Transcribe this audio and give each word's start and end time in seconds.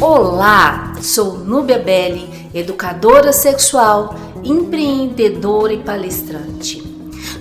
Olá, 0.00 0.94
sou 1.00 1.38
Núbia 1.38 1.78
Belli, 1.78 2.28
educadora 2.52 3.32
sexual, 3.32 4.16
empreendedora 4.42 5.72
e 5.72 5.78
palestrante. 5.78 6.82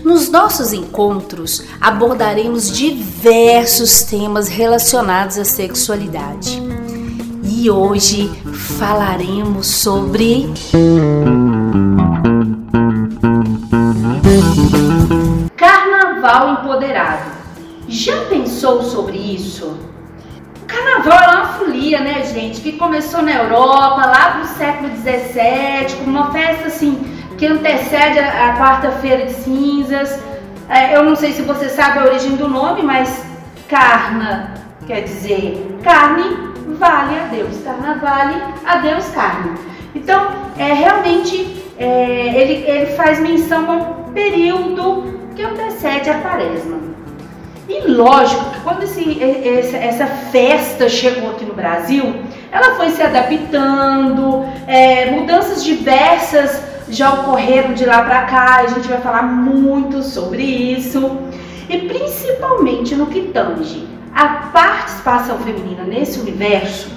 Nos 0.03 0.29
nossos 0.29 0.71
encontros 0.71 1.63
abordaremos 1.79 2.71
diversos 2.71 4.03
temas 4.03 4.47
relacionados 4.47 5.37
à 5.37 5.45
sexualidade. 5.45 6.61
E 7.43 7.69
hoje 7.69 8.31
falaremos 8.77 9.67
sobre 9.67 10.47
Carnaval 16.21 16.53
empoderado. 16.53 17.31
Já 17.87 18.25
pensou 18.25 18.83
sobre 18.83 19.17
isso? 19.17 19.75
carnaval 20.67 21.19
é 21.19 21.35
uma 21.35 21.47
folia, 21.47 21.99
né, 21.99 22.23
gente? 22.23 22.61
Que 22.61 22.73
começou 22.73 23.21
na 23.21 23.33
Europa, 23.33 24.05
lá 24.05 24.37
no 24.37 24.45
século 24.45 24.89
XVII, 24.95 25.97
com 25.97 26.09
uma 26.09 26.31
festa 26.31 26.67
assim 26.67 27.03
que 27.37 27.45
antecede 27.45 28.19
a, 28.19 28.51
a 28.51 28.57
quarta-feira 28.57 29.25
de 29.25 29.33
cinzas. 29.33 30.17
É, 30.69 30.95
eu 30.95 31.03
não 31.03 31.15
sei 31.15 31.33
se 31.33 31.41
você 31.41 31.67
sabe 31.67 31.99
a 31.99 32.05
origem 32.05 32.37
do 32.37 32.47
nome, 32.47 32.83
mas 32.83 33.25
carna 33.67 34.53
quer 34.87 35.01
dizer 35.01 35.79
carne 35.83 36.53
vale 36.77 37.19
a 37.19 37.23
Deus, 37.25 37.57
carna 37.63 37.95
vale 37.95 38.41
a 38.63 38.77
Deus 38.77 39.09
carne. 39.09 39.57
Então, 39.93 40.29
é 40.57 40.71
realmente 40.71 41.65
é, 41.77 42.33
ele, 42.33 42.63
ele 42.65 42.85
faz 42.95 43.19
menção 43.19 43.69
ao 43.69 44.11
período 44.13 45.10
que 45.41 45.45
antecede 45.45 46.09
a 46.09 46.19
quaresma. 46.19 46.79
E 47.67 47.87
lógico 47.87 48.51
que 48.51 48.59
quando 48.61 48.83
esse, 48.83 49.23
essa, 49.23 49.77
essa 49.77 50.05
festa 50.05 50.87
chegou 50.89 51.31
aqui 51.31 51.45
no 51.45 51.53
Brasil, 51.53 52.15
ela 52.51 52.75
foi 52.75 52.89
se 52.91 53.01
adaptando, 53.01 54.45
é, 54.67 55.11
mudanças 55.11 55.63
diversas 55.63 56.63
já 56.89 57.13
ocorreram 57.13 57.73
de 57.73 57.85
lá 57.85 58.03
para 58.03 58.23
cá, 58.23 58.57
a 58.57 58.67
gente 58.67 58.87
vai 58.87 58.99
falar 58.99 59.23
muito 59.23 60.03
sobre 60.03 60.43
isso, 60.43 61.17
e 61.69 61.77
principalmente 61.77 62.93
no 62.95 63.05
que 63.05 63.21
tange 63.27 63.87
a 64.13 64.49
participação 64.51 65.39
feminina 65.39 65.83
nesse 65.83 66.19
universo 66.19 66.91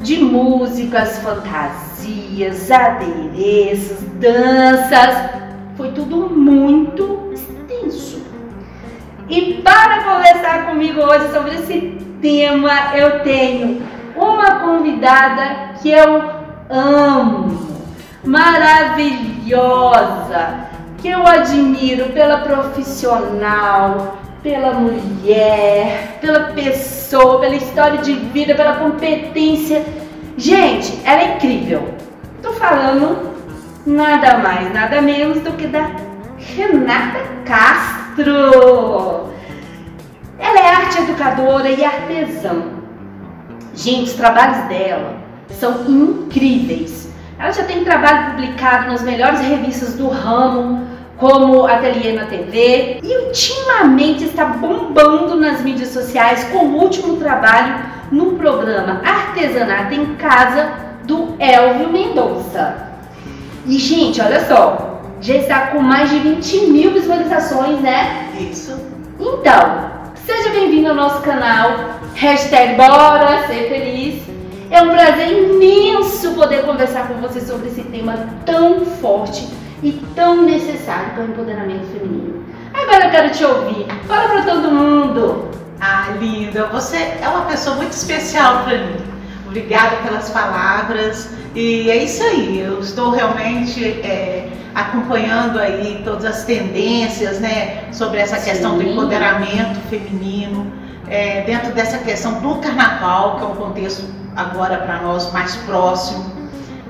de 0.00 0.18
músicas, 0.18 1.18
fantasias, 1.18 2.70
adereços, 2.70 3.98
danças, 4.20 5.30
foi 5.76 5.90
tudo 5.90 6.30
muito. 6.30 7.23
E 9.28 9.62
para 9.62 10.02
conversar 10.02 10.66
comigo 10.66 11.00
hoje 11.00 11.32
sobre 11.32 11.54
esse 11.54 11.98
tema, 12.20 12.94
eu 12.94 13.20
tenho 13.20 13.80
uma 14.14 14.60
convidada 14.60 15.72
que 15.80 15.90
eu 15.90 16.22
amo, 16.68 17.82
maravilhosa, 18.22 19.14
que 20.98 21.08
eu 21.08 21.26
admiro 21.26 22.10
pela 22.12 22.38
profissional, 22.38 24.18
pela 24.42 24.74
mulher, 24.74 26.18
pela 26.20 26.52
pessoa, 26.52 27.40
pela 27.40 27.54
história 27.54 28.02
de 28.02 28.12
vida, 28.12 28.54
pela 28.54 28.74
competência. 28.74 29.82
Gente, 30.36 31.00
ela 31.02 31.22
é 31.22 31.36
incrível. 31.36 31.94
Tô 32.42 32.52
falando 32.52 33.32
nada 33.86 34.36
mais, 34.36 34.70
nada 34.72 35.00
menos 35.00 35.40
do 35.40 35.52
que 35.52 35.66
da 35.66 36.13
Renata 36.56 37.20
Castro. 37.44 39.30
Ela 40.38 40.58
é 40.58 40.68
arte 40.68 40.98
educadora 41.02 41.70
e 41.70 41.84
artesã. 41.84 42.64
Gente, 43.74 44.10
os 44.10 44.12
trabalhos 44.12 44.68
dela 44.68 45.16
são 45.48 45.84
incríveis. 45.88 47.12
Ela 47.38 47.50
já 47.50 47.64
tem 47.64 47.82
trabalho 47.82 48.32
publicado 48.32 48.88
nas 48.88 49.02
melhores 49.02 49.40
revistas 49.40 49.94
do 49.94 50.08
ramo, 50.08 50.86
como 51.16 51.66
Ateliê 51.66 52.12
na 52.12 52.26
TV, 52.26 53.00
e 53.02 53.26
ultimamente 53.26 54.24
está 54.24 54.44
bombando 54.44 55.36
nas 55.36 55.60
mídias 55.62 55.88
sociais 55.88 56.44
com 56.44 56.58
o 56.58 56.76
último 56.76 57.16
trabalho 57.16 57.76
no 58.10 58.32
programa 58.32 59.00
Artesanato 59.04 59.94
em 59.94 60.14
Casa 60.16 60.72
do 61.04 61.34
Elvio 61.38 61.90
Mendonça. 61.90 62.94
E, 63.66 63.78
gente, 63.78 64.20
olha 64.20 64.44
só, 64.46 64.93
já 65.24 65.36
está 65.36 65.68
com 65.68 65.80
mais 65.80 66.10
de 66.10 66.18
20 66.18 66.66
mil 66.66 66.92
visualizações, 66.92 67.80
né? 67.80 68.28
Isso. 68.38 68.78
Então, 69.18 69.90
seja 70.14 70.50
bem-vindo 70.50 70.90
ao 70.90 70.94
nosso 70.94 71.22
canal. 71.22 71.98
Hashtag 72.14 72.74
Bora 72.74 73.46
Ser 73.46 73.70
Feliz. 73.70 74.22
É 74.70 74.82
um 74.82 74.90
prazer 74.90 75.32
imenso 75.32 76.32
poder 76.32 76.66
conversar 76.66 77.08
com 77.08 77.14
você 77.22 77.40
sobre 77.40 77.68
esse 77.68 77.82
tema 77.84 78.28
tão 78.44 78.84
forte 78.84 79.48
e 79.82 79.92
tão 80.14 80.42
necessário 80.42 81.12
para 81.14 81.22
o 81.22 81.28
empoderamento 81.28 81.86
feminino. 81.86 82.44
Agora 82.74 83.06
eu 83.06 83.10
quero 83.10 83.30
te 83.30 83.44
ouvir. 83.46 83.86
Fala 84.06 84.28
para 84.28 84.42
todo 84.42 84.70
mundo. 84.70 85.48
Ah, 85.80 86.08
linda, 86.20 86.66
você 86.66 86.98
é 86.98 87.26
uma 87.26 87.46
pessoa 87.46 87.76
muito 87.76 87.92
especial 87.92 88.64
para 88.64 88.76
mim. 88.76 89.13
Obrigada 89.54 89.98
pelas 89.98 90.30
palavras. 90.30 91.30
E 91.54 91.88
é 91.88 92.02
isso 92.02 92.20
aí, 92.24 92.58
eu 92.58 92.80
estou 92.80 93.12
realmente 93.12 93.84
é, 93.84 94.48
acompanhando 94.74 95.60
aí 95.60 96.02
todas 96.04 96.24
as 96.24 96.44
tendências, 96.44 97.38
né, 97.38 97.84
sobre 97.92 98.18
essa 98.18 98.34
Sim. 98.38 98.50
questão 98.50 98.76
do 98.76 98.82
empoderamento 98.82 99.78
feminino, 99.88 100.72
é, 101.08 101.42
dentro 101.42 101.72
dessa 101.72 101.98
questão 101.98 102.40
do 102.40 102.56
carnaval, 102.56 103.36
que 103.36 103.44
é 103.44 103.46
um 103.46 103.54
contexto 103.54 104.02
agora 104.34 104.78
para 104.78 105.02
nós 105.02 105.32
mais 105.32 105.54
próximo. 105.54 106.32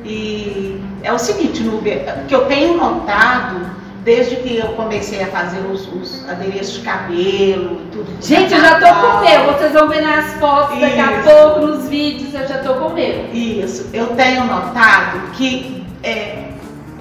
E 0.02 0.80
é 1.02 1.12
o 1.12 1.18
seguinte, 1.18 1.62
Nubia, 1.62 2.24
que 2.26 2.34
eu 2.34 2.46
tenho 2.46 2.78
notado 2.78 3.60
desde 4.04 4.36
que 4.36 4.58
eu 4.58 4.68
comecei 4.74 5.22
a 5.22 5.26
fazer 5.28 5.60
os, 5.60 5.88
os 5.92 6.28
adereços 6.28 6.74
de 6.74 6.80
cabelo 6.82 7.80
e 7.80 7.88
tudo. 7.90 8.06
Gente, 8.20 8.52
eu 8.52 8.60
já 8.60 8.78
tô 8.78 8.86
com 8.86 9.20
meu, 9.20 9.52
vocês 9.54 9.72
vão 9.72 9.88
ver 9.88 10.02
nas 10.02 10.34
fotos 10.34 10.76
Isso. 10.76 10.80
daqui 10.80 11.00
a 11.00 11.22
pouco, 11.22 11.66
nos 11.66 11.88
vídeos, 11.88 12.34
eu 12.34 12.46
já 12.46 12.58
tô 12.58 12.74
com 12.74 12.90
meu. 12.90 13.30
Isso, 13.32 13.88
eu 13.94 14.08
tenho 14.08 14.44
notado 14.44 15.30
que 15.32 15.82
é, 16.02 16.50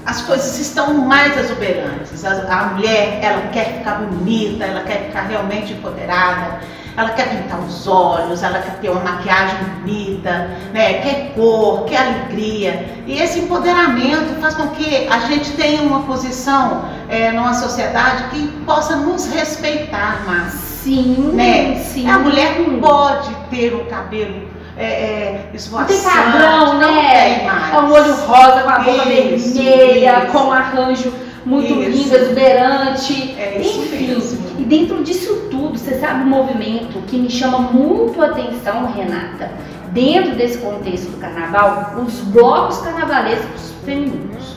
as 0.06 0.22
coisas 0.22 0.58
estão 0.60 0.94
mais 0.94 1.38
exuberantes. 1.38 2.24
A, 2.24 2.32
a, 2.32 2.66
mulher, 2.68 3.20
ela 3.22 3.48
quer 3.52 3.80
ficar 3.80 3.96
bonita, 3.96 4.64
ela 4.64 4.82
quer 4.82 5.08
ficar 5.08 5.24
realmente 5.24 5.74
empoderada, 5.74 6.62
ela 6.96 7.10
quer 7.10 7.30
pintar 7.30 7.60
os 7.60 7.88
olhos, 7.88 8.44
ela 8.44 8.60
quer 8.60 8.78
ter 8.80 8.90
uma 8.90 9.02
maquiagem 9.02 9.58
bonita, 9.80 10.50
né? 10.72 11.02
quer 11.02 11.34
cor, 11.36 11.86
quer 11.86 11.98
alegria. 11.98 12.86
E 13.08 13.20
esse 13.20 13.40
empoderamento 13.40 14.40
faz 14.40 14.54
com 14.56 14.68
que 14.70 15.08
a 15.08 15.20
gente 15.20 15.52
tenha 15.54 15.82
uma 15.82 16.02
posição 16.04 16.86
é, 17.10 17.32
numa 17.32 17.54
sociedade 17.54 18.26
que 18.32 18.48
possa 18.66 18.96
nos 18.96 19.26
respeitar 19.26 20.24
mais. 20.26 20.54
Sim, 20.54 21.32
né? 21.34 21.76
sim. 21.76 22.10
A 22.10 22.20
mulher 22.20 22.60
não 22.60 22.80
pode 22.80 23.34
ter 23.50 23.74
um 23.74 23.86
cabelo 23.86 24.48
é, 24.78 24.86
é, 24.86 25.50
esvoaçante. 25.54 26.02
Tem 26.02 26.12
padrão, 26.12 26.78
né? 26.78 26.88
Não 26.88 27.02
tem 27.02 27.46
mais. 27.46 27.74
É 27.74 27.78
um 27.80 27.92
olho 27.92 28.16
rosa 28.16 28.64
com 28.64 28.70
a 28.70 28.80
boca 28.80 29.10
isso, 29.10 29.54
vermelha, 29.54 30.24
isso. 30.24 30.32
com 30.32 30.40
um 30.40 30.52
arranjo 30.52 31.14
muito 31.46 31.74
isso. 31.74 31.90
lindo, 31.90 32.16
exuberante. 32.16 33.36
É 33.38 33.62
Enfim. 33.62 34.08
Mesmo. 34.08 34.53
E 34.64 34.66
dentro 34.66 35.04
disso 35.04 35.50
tudo, 35.52 35.78
você 35.78 35.96
sabe 35.96 36.24
um 36.24 36.30
movimento 36.30 36.98
que 37.08 37.18
me 37.18 37.30
chama 37.30 37.60
muito 37.60 38.22
a 38.22 38.28
atenção, 38.28 38.94
Renata? 38.94 39.52
Dentro 39.92 40.36
desse 40.36 40.58
contexto 40.60 41.12
do 41.12 41.18
carnaval, 41.18 42.02
os 42.02 42.22
blocos 42.22 42.78
carnavalescos 42.78 43.74
femininos. 43.84 44.56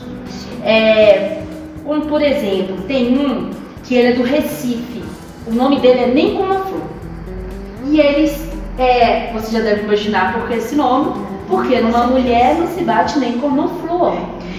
É, 0.63 1.41
um, 1.85 1.99
por 1.99 2.21
exemplo, 2.21 2.77
tem 2.87 3.17
um 3.19 3.49
que 3.83 3.95
ele 3.95 4.07
é 4.07 4.13
do 4.13 4.23
Recife. 4.23 5.03
O 5.45 5.53
nome 5.53 5.81
dele 5.81 5.99
é 5.99 6.07
Nem 6.07 6.37
Como 6.37 6.53
a 6.53 6.59
Flor. 6.59 6.81
E 7.87 7.99
eles 7.99 8.49
é, 8.77 9.33
você 9.33 9.57
já 9.57 9.59
deve 9.59 9.81
imaginar 9.81 10.35
por 10.35 10.47
que 10.47 10.53
esse 10.53 10.73
nome, 10.73 11.21
porque 11.49 11.81
numa 11.81 12.07
mulher 12.07 12.55
não 12.55 12.67
se 12.67 12.81
bate 12.81 13.19
nem 13.19 13.39
com 13.39 13.47
uma 13.47 13.67
flor. 13.67 14.15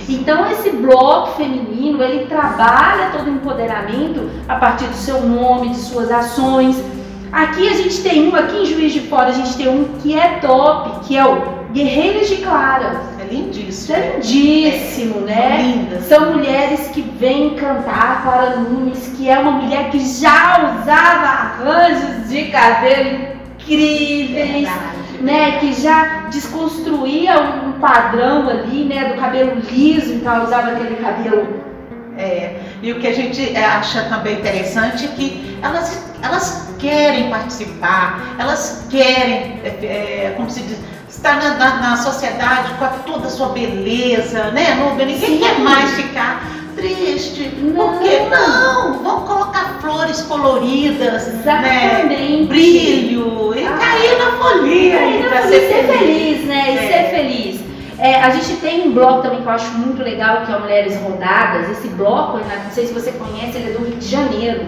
Então 0.08 0.50
esse 0.50 0.70
bloco 0.70 1.36
feminino, 1.36 2.02
ele 2.02 2.26
trabalha 2.26 3.10
todo 3.12 3.26
o 3.26 3.34
empoderamento 3.34 4.30
a 4.48 4.56
partir 4.56 4.86
do 4.86 4.96
seu 4.96 5.20
nome, 5.22 5.70
de 5.70 5.76
suas 5.76 6.10
ações. 6.10 6.82
Aqui 7.30 7.68
a 7.68 7.74
gente 7.74 8.02
tem 8.02 8.28
um, 8.28 8.34
aqui 8.34 8.56
em 8.56 8.64
Juiz 8.64 8.92
de 8.92 9.00
Fora 9.00 9.28
a 9.28 9.32
gente 9.32 9.54
tem 9.56 9.68
um 9.68 9.84
que 10.00 10.18
é 10.18 10.38
top, 10.38 11.06
que 11.06 11.16
é 11.16 11.26
o 11.26 11.58
Guerreiras 11.72 12.28
de 12.28 12.36
Clara. 12.38 13.02
É 13.20 13.24
lindíssimo. 13.24 13.96
É 13.98 14.12
lindíssimo, 14.14 15.18
é, 15.20 15.32
né? 15.32 15.62
Lindas. 15.62 16.04
São 16.04 16.32
mulheres 16.32 16.88
que 16.88 17.02
vêm 17.02 17.54
cantar 17.54 18.22
Clara 18.22 18.56
Nunes, 18.56 19.12
que 19.16 19.28
é 19.28 19.38
uma 19.38 19.50
mulher 19.52 19.90
que 19.90 19.98
já 20.00 20.80
usava 20.80 21.26
arranjos 21.26 22.28
de 22.28 22.44
cabelo 22.46 23.38
incríveis, 23.58 24.52
Verdade. 24.52 25.07
Né? 25.20 25.58
Que 25.58 25.72
já 25.72 26.26
desconstruía 26.30 27.38
um 27.40 27.72
padrão 27.80 28.48
ali, 28.48 28.84
né? 28.84 29.12
Do 29.12 29.20
cabelo 29.20 29.60
liso, 29.70 30.14
então 30.14 30.44
usava 30.44 30.72
aquele 30.72 30.96
cabelo 30.96 31.68
É, 32.16 32.56
e 32.82 32.90
o 32.90 32.98
que 32.98 33.06
a 33.06 33.14
gente 33.14 33.56
acha 33.56 34.02
também 34.04 34.38
interessante 34.38 35.04
é 35.04 35.08
que 35.08 35.58
elas, 35.62 36.12
elas 36.20 36.74
querem 36.78 37.30
participar, 37.30 38.34
elas 38.38 38.86
querem, 38.90 39.60
é, 39.64 39.68
é 39.68 40.34
como 40.36 40.50
se 40.50 40.62
diz, 40.62 40.78
estar 41.08 41.36
na, 41.36 41.54
na, 41.54 41.76
na, 41.76 41.96
sociedade 41.96 42.74
com 42.74 42.84
a, 42.84 42.88
toda 42.88 43.26
a 43.26 43.30
sua 43.30 43.48
beleza, 43.48 44.50
né, 44.50 44.74
Nubia? 44.74 45.06
Ninguém 45.06 45.38
Sim. 45.38 45.38
quer 45.38 45.58
mais 45.60 45.90
ficar 45.92 46.42
triste. 46.78 47.52
Não. 47.60 47.92
Porque 47.92 48.20
não, 48.30 49.02
vamos 49.02 49.28
colocar 49.28 49.78
flores 49.80 50.22
coloridas, 50.22 51.26
né, 51.26 51.40
Exatamente. 51.40 52.42
né? 52.42 52.46
Brilho, 52.46 53.54
e 53.54 53.66
ah, 53.66 53.76
cair 53.78 54.18
na 54.18 54.32
folia. 54.32 54.98
Cair 54.98 55.30
na 55.30 55.42
ser, 55.42 55.60
ser 55.60 55.98
feliz, 55.98 56.44
né? 56.46 56.72
E 56.72 56.78
é. 56.78 56.92
ser 56.92 57.16
feliz. 57.16 57.60
É, 57.98 58.14
a 58.22 58.30
gente 58.30 58.60
tem 58.60 58.88
um 58.88 58.92
bloco 58.92 59.22
também 59.22 59.42
que 59.42 59.46
eu 59.46 59.52
acho 59.52 59.72
muito 59.72 60.02
legal, 60.02 60.46
que 60.46 60.52
é 60.52 60.58
Mulheres 60.58 60.96
Rodadas. 61.00 61.68
Esse 61.70 61.88
bloco, 61.88 62.38
não 62.38 62.70
sei 62.70 62.86
se 62.86 62.94
você 62.94 63.10
conhece, 63.12 63.58
ele 63.58 63.70
é 63.70 63.72
do 63.72 63.84
Rio 63.84 63.96
de 63.96 64.06
Janeiro. 64.06 64.66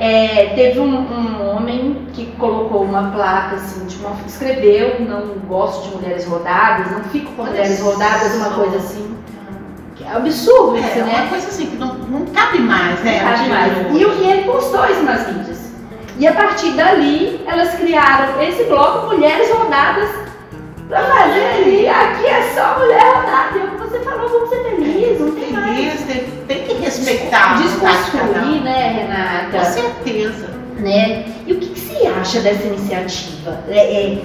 É, 0.00 0.52
teve 0.54 0.78
um, 0.78 0.94
um, 0.96 1.56
homem 1.56 2.06
que 2.12 2.26
colocou 2.38 2.84
uma 2.84 3.10
placa 3.10 3.56
assim, 3.56 3.84
de 3.86 3.96
uma, 3.96 4.14
escreveu, 4.24 5.00
não 5.00 5.26
gosto 5.48 5.88
de 5.88 5.96
mulheres 5.96 6.24
rodadas, 6.24 6.92
não 6.92 7.02
fico 7.02 7.32
com 7.32 7.42
mulheres 7.42 7.80
rodadas, 7.80 8.36
uma 8.36 8.50
coisa 8.50 8.76
assim. 8.76 9.16
É 10.04 10.16
absurdo 10.16 10.76
é, 10.76 10.80
isso, 10.80 10.98
né? 10.98 11.14
É 11.14 11.20
uma 11.20 11.28
coisa 11.28 11.48
assim 11.48 11.66
que 11.66 11.76
não, 11.76 11.94
não 11.94 12.26
cabe 12.26 12.58
mais, 12.58 13.00
né? 13.00 13.20
Cabe 13.20 13.48
mais. 13.48 13.72
E, 13.92 13.98
e 13.98 14.30
ele 14.30 14.44
postou 14.44 14.84
isso 14.86 15.02
nas 15.02 15.26
mídias. 15.26 15.58
E 16.18 16.26
a 16.26 16.32
partir 16.32 16.70
dali, 16.72 17.40
elas 17.46 17.74
criaram 17.74 18.40
esse 18.42 18.64
bloco 18.64 19.06
Mulheres 19.06 19.50
Rodadas 19.50 20.10
pra 20.88 21.02
fazer 21.02 21.46
ali, 21.46 21.86
aqui 21.86 22.26
é 22.26 22.42
só 22.54 22.78
mulher 22.78 23.02
rodada. 23.14 23.58
E 23.58 23.76
você 23.78 24.00
falou, 24.00 24.28
vamos 24.28 24.48
ser 24.48 24.64
felizes, 24.64 25.20
não 25.20 25.32
tem 25.32 25.48
Feliz, 25.48 26.00
tem, 26.02 26.24
tem 26.46 26.66
que 26.66 26.74
respeitar. 26.74 27.58
Desconstruir, 27.62 28.62
né, 28.62 28.88
Renata? 28.88 29.58
Com 29.58 29.64
certeza. 29.64 30.48
Né? 30.78 31.26
E 31.46 31.52
o 31.52 31.58
que, 31.58 31.68
que 31.68 31.80
você 31.80 32.06
acha 32.06 32.40
dessa 32.40 32.66
iniciativa? 32.66 33.60
É, 33.68 34.02
é, 34.02 34.22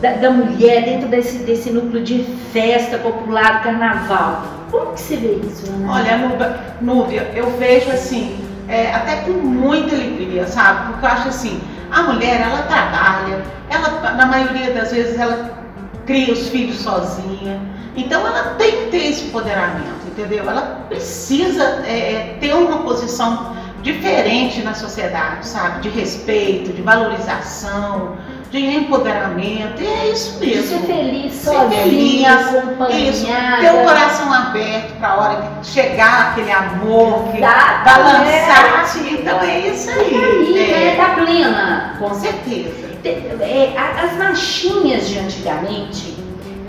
da, 0.00 0.12
da, 0.12 0.30
mulher 0.30 0.82
dentro 0.84 1.08
desse, 1.08 1.38
desse 1.38 1.70
núcleo 1.70 2.02
de 2.02 2.24
festa 2.52 2.98
popular, 2.98 3.62
carnaval. 3.62 4.42
Como 4.74 4.92
que 4.92 5.00
você 5.00 5.16
vê 5.16 5.34
isso, 5.34 5.70
Renata? 5.70 5.92
Olha, 5.92 6.58
Núbia, 6.80 7.30
eu 7.32 7.48
vejo 7.56 7.92
assim, 7.92 8.44
é, 8.68 8.92
até 8.92 9.18
com 9.18 9.30
muita 9.30 9.94
alegria, 9.94 10.48
sabe? 10.48 10.90
Porque 10.90 11.06
eu 11.06 11.10
acho 11.10 11.28
assim, 11.28 11.60
a 11.92 12.02
mulher, 12.02 12.40
ela 12.40 12.62
trabalha, 12.62 13.44
ela, 13.70 14.12
na 14.16 14.26
maioria 14.26 14.72
das 14.72 14.90
vezes, 14.90 15.16
ela 15.16 15.62
cria 16.04 16.32
os 16.32 16.48
filhos 16.48 16.80
sozinha. 16.80 17.60
Então 17.96 18.26
ela 18.26 18.56
tem 18.58 18.72
que 18.72 18.90
ter 18.90 19.10
esse 19.10 19.26
empoderamento, 19.26 20.08
entendeu? 20.08 20.50
Ela 20.50 20.84
precisa 20.88 21.84
é, 21.86 22.12
é, 22.12 22.36
ter 22.40 22.52
uma 22.52 22.78
posição 22.78 23.54
diferente 23.80 24.60
na 24.62 24.74
sociedade, 24.74 25.46
sabe? 25.46 25.82
De 25.82 25.88
respeito, 25.88 26.72
de 26.72 26.82
valorização, 26.82 28.16
de 28.58 28.76
empoderamento. 28.76 29.82
E 29.82 29.86
é 29.86 30.10
isso 30.10 30.38
mesmo. 30.38 30.78
Ser 30.78 30.86
feliz 30.86 31.32
ser 31.32 31.68
feliz, 31.68 32.26
acompanhada. 32.26 32.94
Isso, 32.94 33.26
ter 33.26 33.70
o 33.70 33.84
coração 33.84 34.32
aberto 34.32 34.94
para 34.98 35.08
a 35.08 35.16
hora 35.16 35.42
que 35.60 35.66
chegar 35.66 36.30
aquele 36.30 36.52
amor 36.52 37.24
que 37.32 37.40
vai 37.40 38.02
lançar. 38.02 38.96
Então 39.10 39.40
é 39.40 39.58
isso 39.60 39.90
aí. 39.90 40.14
aí 40.14 40.58
é, 40.58 40.88
é, 40.88 40.96
tá 40.96 41.14
plena. 41.14 41.96
Com 41.98 42.14
certeza 42.14 42.84
é, 43.04 43.72
as 43.76 44.16
marchinhas 44.16 45.08
de 45.08 45.18
antigamente, 45.18 46.16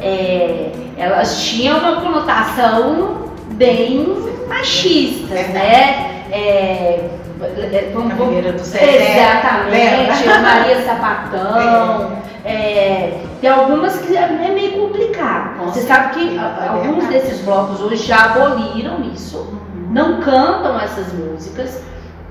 é, 0.01 0.71
elas 0.97 1.41
tinham 1.41 1.79
uma 1.79 2.01
conotação 2.01 3.29
bem 3.51 4.17
machista, 4.47 5.33
né? 5.33 6.25
É, 6.31 7.09
é 7.45 7.91
vamos, 7.93 8.13
do 8.15 8.59
Cezé, 8.59 9.17
Exatamente, 9.17 10.41
Maria 10.41 10.81
Sapatão. 10.85 12.25
É. 12.45 12.53
é, 12.53 13.23
tem 13.41 13.49
algumas 13.49 13.97
que 13.97 14.15
é 14.15 14.27
meio 14.53 14.73
complicado. 14.73 15.65
Você 15.65 15.81
sabe 15.81 16.13
que 16.13 16.37
é 16.37 16.67
alguns 16.67 17.07
desses 17.07 17.41
blocos 17.41 17.81
hoje 17.81 18.05
já 18.05 18.25
aboliram 18.25 19.01
isso, 19.11 19.37
uhum. 19.39 19.87
não 19.89 20.21
cantam 20.21 20.79
essas 20.79 21.11
músicas. 21.11 21.81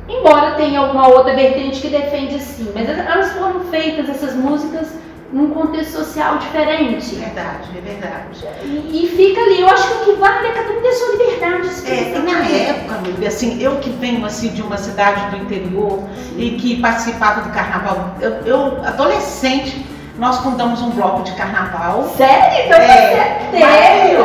Embora 0.09 0.53
tenha 0.53 0.79
alguma 0.79 1.09
outra 1.09 1.35
vertente 1.35 1.81
que 1.81 1.89
defende 1.89 2.39
sim, 2.39 2.71
mas 2.75 2.89
elas 2.89 3.33
foram 3.33 3.61
feitas, 3.65 4.09
essas 4.09 4.37
músicas, 4.37 4.89
num 5.33 5.51
contexto 5.51 5.99
social 5.99 6.39
diferente. 6.39 7.15
Verdade, 7.15 7.69
é 7.77 7.81
verdade. 7.81 8.47
E, 8.63 9.05
e 9.05 9.17
fica 9.17 9.41
ali, 9.41 9.61
eu 9.61 9.69
acho 9.69 9.89
que 9.89 9.95
o 9.95 10.05
que 10.05 10.21
vale 10.21 10.49
é 10.49 10.53
cada 10.53 10.73
um 10.73 10.81
ter 10.81 10.93
sua 10.93 11.13
liberdade. 11.13 11.69
É, 11.87 12.19
na 12.19 12.47
época, 12.47 13.01
Lúbia, 13.07 13.29
assim, 13.29 13.63
eu 13.63 13.77
que 13.77 13.91
venho 13.91 14.25
assim, 14.25 14.49
de 14.49 14.63
uma 14.63 14.77
cidade 14.77 15.31
do 15.31 15.43
interior 15.43 16.01
sim. 16.17 16.39
e 16.39 16.57
que 16.57 16.81
participava 16.81 17.43
do 17.43 17.51
carnaval, 17.51 18.17
eu, 18.21 18.31
eu, 18.47 18.85
adolescente, 18.85 19.85
nós 20.19 20.39
fundamos 20.39 20.81
um 20.81 20.91
bloco 20.91 21.23
de 21.23 21.33
carnaval. 21.33 22.13
Sério? 22.17 22.67
Então 22.67 22.79
é, 22.79 22.87
você 22.87 23.59
teve? 23.59 24.23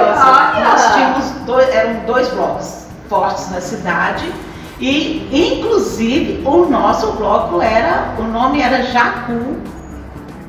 Nós 0.64 0.94
tínhamos 0.94 1.26
dois, 1.46 1.70
eram 1.70 2.06
dois 2.06 2.28
blocos 2.30 2.86
fortes 3.10 3.50
na 3.52 3.60
cidade 3.60 4.32
e, 4.80 5.28
inclusive, 5.58 6.42
o 6.46 6.66
nosso 6.66 7.12
bloco 7.14 7.62
era, 7.62 8.16
o 8.18 8.24
nome 8.24 8.62
era 8.62 8.84
Jacu. 8.84 9.58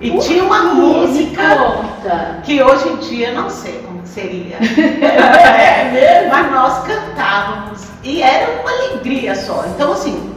E 0.01 0.19
tinha 0.19 0.43
uma 0.45 0.63
música 0.75 2.41
que 2.43 2.63
hoje 2.63 2.89
em 2.89 2.97
dia 2.97 3.33
não 3.33 3.51
sei 3.51 3.83
como 3.87 4.01
seria. 4.07 4.57
é, 4.57 6.27
mas 6.33 6.51
nós 6.51 6.87
cantávamos 6.87 7.83
e 8.03 8.23
era 8.23 8.63
uma 8.63 8.71
alegria 8.71 9.35
só. 9.35 9.65
Então, 9.67 9.93
assim, 9.93 10.35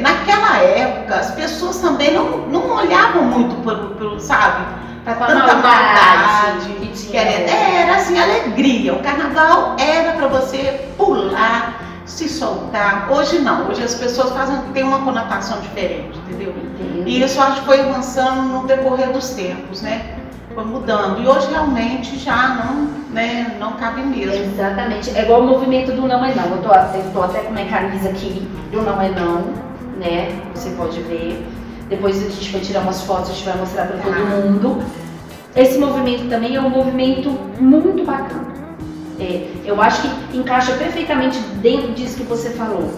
naquela 0.00 0.58
época 0.58 1.14
as 1.14 1.30
pessoas 1.30 1.78
também 1.78 2.12
não, 2.12 2.38
não 2.48 2.74
olhavam 2.74 3.22
muito 3.22 3.54
pelo, 3.96 4.18
sabe? 4.18 4.66
Para 5.04 5.14
tanta 5.14 5.54
maldade. 5.54 6.72
Que 6.80 6.88
tinha. 6.88 7.20
Era 7.20 7.96
assim, 7.96 8.18
alegria. 8.18 8.94
O 8.94 9.02
carnaval 9.02 9.76
era 9.78 10.12
para 10.14 10.26
você 10.26 10.88
pular 10.96 11.80
se 12.04 12.28
soltar. 12.28 13.08
Hoje 13.10 13.38
não, 13.38 13.68
hoje 13.68 13.84
as 13.84 13.94
pessoas 13.94 14.32
fazem, 14.32 14.58
tem 14.72 14.82
uma 14.82 15.00
conotação 15.00 15.60
diferente, 15.60 16.18
entendeu? 16.18 16.52
E 17.06 17.22
isso 17.22 17.40
acho 17.40 17.60
que 17.60 17.66
foi 17.66 17.80
avançando 17.80 18.42
no 18.42 18.66
decorrer 18.66 19.12
dos 19.12 19.30
tempos, 19.30 19.82
né? 19.82 20.16
Foi 20.54 20.64
mudando. 20.64 21.20
E 21.20 21.26
hoje 21.26 21.50
realmente 21.50 22.18
já 22.18 22.48
não, 22.48 22.86
né, 23.10 23.56
não 23.58 23.72
cabe 23.72 24.02
mesmo. 24.02 24.44
Exatamente. 24.44 25.10
É 25.16 25.22
igual 25.22 25.40
o 25.40 25.46
movimento 25.46 25.92
do 25.92 26.06
não 26.06 26.24
é 26.24 26.34
não. 26.34 26.44
Eu 26.44 26.62
tô, 26.62 26.68
eu 26.68 27.12
tô 27.12 27.22
até 27.22 27.40
com 27.40 27.52
minha 27.52 27.66
camisa 27.66 28.08
aqui 28.08 28.48
do 28.70 28.82
não 28.82 29.00
é 29.00 29.08
não, 29.08 29.42
né? 29.98 30.40
Você 30.54 30.70
pode 30.70 31.00
ver. 31.02 31.44
Depois 31.88 32.16
a 32.16 32.30
gente 32.30 32.50
vai 32.50 32.60
tirar 32.60 32.80
umas 32.80 33.02
fotos, 33.02 33.30
a 33.30 33.32
gente 33.34 33.44
vai 33.44 33.56
mostrar 33.56 33.86
para 33.86 33.98
todo 33.98 34.14
mundo. 34.14 34.82
Esse 35.54 35.78
movimento 35.78 36.28
também 36.28 36.56
é 36.56 36.60
um 36.60 36.70
movimento 36.70 37.30
muito 37.60 38.04
bacana 38.04 38.54
é, 39.20 39.48
eu 39.64 39.80
acho 39.80 40.02
que 40.02 40.36
encaixa 40.36 40.72
perfeitamente 40.72 41.38
dentro 41.60 41.92
disso 41.92 42.16
que 42.16 42.22
você 42.24 42.50
falou. 42.50 42.90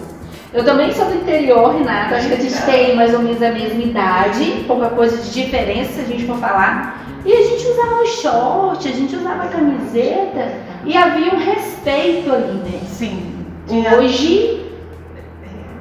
Eu 0.57 0.65
também 0.65 0.91
sou 0.91 1.05
do 1.05 1.13
interior, 1.13 1.77
Renata. 1.77 2.15
Acho 2.15 2.29
que 2.29 2.33
a 2.33 2.37
gente 2.37 2.61
tem 2.63 2.95
mais 2.95 3.13
ou 3.13 3.19
menos 3.19 3.43
a 3.43 3.51
mesma 3.51 3.79
idade, 3.79 4.63
pouca 4.65 4.89
coisa 4.89 5.15
de 5.17 5.29
diferença 5.29 5.93
se 5.93 6.01
a 6.01 6.03
gente 6.05 6.25
for 6.25 6.35
falar. 6.37 7.05
E 7.23 7.31
a 7.31 7.43
gente 7.43 7.67
usava 7.67 8.05
short, 8.07 8.87
a 8.87 8.91
gente 8.91 9.15
usava 9.15 9.47
camiseta 9.49 10.53
e 10.83 10.97
havia 10.97 11.31
um 11.31 11.37
respeito 11.37 12.33
ali, 12.33 12.53
né? 12.53 12.79
Sim. 12.87 13.35
Hoje 13.69 14.65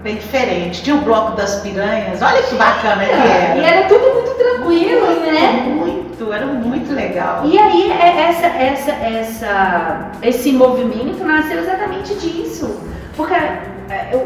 bem 0.02 0.16
diferente. 0.16 0.83
Tinha 0.83 0.97
o 0.97 1.00
bloco 1.00 1.35
das 1.35 1.62
piranhas, 1.62 2.21
olha 2.21 2.42
que 2.42 2.54
bacana 2.56 3.02
que 3.02 3.12
era. 3.12 3.56
E 3.56 3.64
era 3.64 3.88
tudo 3.88 4.12
muito 4.12 4.35
tranquilo, 4.35 5.06
né? 5.21 5.52
Muito, 5.75 6.33
era 6.35 6.45
muito 6.45 6.95
legal. 6.95 7.47
E 7.47 7.59
aí 7.59 7.90
é, 7.90 8.28
essa, 8.28 8.47
essa, 8.47 8.92
essa, 8.92 10.11
esse 10.23 10.52
movimento 10.52 11.25
nasceu 11.25 11.61
exatamente 11.61 12.14
disso. 12.16 12.78
Porque 13.16 13.33
é, 13.33 13.75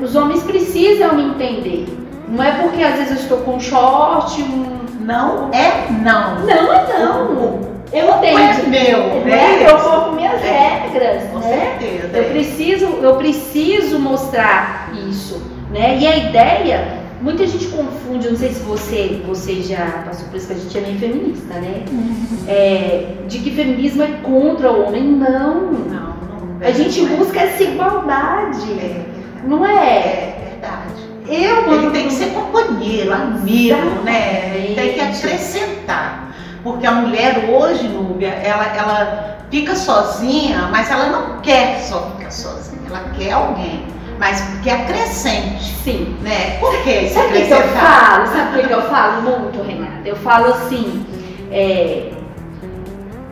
os 0.02 0.14
homens 0.14 0.43
precisam 0.43 1.14
me 1.17 1.25
entender. 1.25 1.87
Não 2.29 2.43
é 2.43 2.52
porque 2.52 2.83
às 2.83 2.95
vezes 2.95 3.11
eu 3.11 3.17
estou 3.17 3.38
com 3.38 3.59
short, 3.59 4.40
um... 4.43 4.81
Não 5.00 5.50
é 5.52 5.90
não. 5.90 6.40
Não 6.40 6.73
é 6.73 6.99
não. 6.99 7.71
Eu 7.93 8.12
tenho. 8.21 8.38
É 8.38 8.62
meu, 8.67 9.25
né? 9.25 9.69
Eu 9.69 9.79
vou 9.79 10.00
com 10.02 10.12
minhas 10.12 10.40
é, 10.45 10.88
regras. 10.93 11.31
Com 11.31 11.38
né? 11.40 11.76
certeza. 11.79 12.17
Eu 12.17 12.25
preciso, 12.31 12.87
eu 12.87 13.17
preciso 13.17 13.99
mostrar 13.99 14.93
isso. 15.09 15.43
Né? 15.73 15.99
E 15.99 16.07
a 16.07 16.17
ideia, 16.17 16.99
muita 17.21 17.47
gente 17.47 17.67
confunde, 17.69 18.29
não 18.29 18.37
sei 18.37 18.50
se 18.50 18.61
você, 18.61 19.21
você 19.26 19.62
já 19.62 20.05
passou 20.07 20.29
por 20.29 20.37
isso 20.37 20.47
que 20.47 20.52
a 20.52 20.57
gente 20.57 20.79
é 20.79 20.81
meio 20.81 20.99
feminista, 20.99 21.55
né? 21.55 21.85
Uhum. 21.90 22.45
É, 22.47 23.07
de 23.26 23.38
que 23.38 23.50
feminismo 23.50 24.02
é 24.02 24.09
contra 24.23 24.71
o 24.71 24.87
homem. 24.87 25.02
Não. 25.02 25.73
Não, 25.73 26.14
não 26.17 26.67
A 26.67 26.71
gente 26.71 27.05
busca 27.07 27.40
essa 27.40 27.62
igualdade. 27.62 28.71
É, 28.73 29.05
não 29.45 29.65
é? 29.65 29.99
É 29.99 30.49
verdade. 30.51 31.11
Eu, 31.29 31.73
Ele 31.73 31.91
tem 31.91 32.09
que 32.09 32.15
ser 32.15 32.31
companheiro, 32.33 33.13
amigo, 33.13 34.03
né? 34.05 34.73
Tem 34.75 34.95
que 34.95 35.01
acrescentar. 35.01 36.35
Porque 36.63 36.87
a 36.87 36.93
mulher 36.93 37.49
hoje, 37.51 37.89
Núbia, 37.89 38.29
ela, 38.29 38.67
ela 38.77 39.39
fica 39.51 39.75
sozinha, 39.75 40.69
mas 40.71 40.91
ela 40.91 41.07
não 41.07 41.41
quer 41.41 41.79
só 41.81 42.11
ficar 42.17 42.31
sozinha, 42.31 42.83
ela 42.89 43.05
quer 43.17 43.33
alguém. 43.33 43.85
mas 44.19 44.43
que 44.63 44.69
acrescente, 44.69 45.65
Sim. 45.83 46.15
né? 46.21 46.59
Por 46.61 46.77
que 46.83 47.09
Sabe 47.09 47.29
o 47.29 47.33
que, 47.47 47.51
eu 47.51 47.63
falo? 47.69 48.27
Sabe 48.27 48.61
o 48.61 48.69
que, 48.69 48.75
eu 48.75 48.83
falo 48.83 49.23
muito, 49.23 49.63
Renata? 49.63 50.07
Eu 50.07 50.17
falo 50.17 50.53
assim, 50.53 51.07
é, 51.51 52.11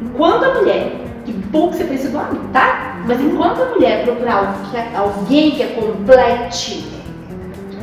enquanto 0.00 0.44
a 0.44 0.54
mulher, 0.54 0.92
que 1.50 1.76
você 1.76 1.84
pensa 1.84 2.06
igual 2.08 2.24
a 2.24 2.32
mim, 2.32 2.40
tá? 2.52 2.96
Mas 3.06 3.20
enquanto 3.20 3.62
a 3.62 3.66
mulher 3.66 4.04
procurar 4.04 4.54
alguém 4.96 5.50
que 5.52 5.62
a 5.62 5.68
complete, 5.68 6.86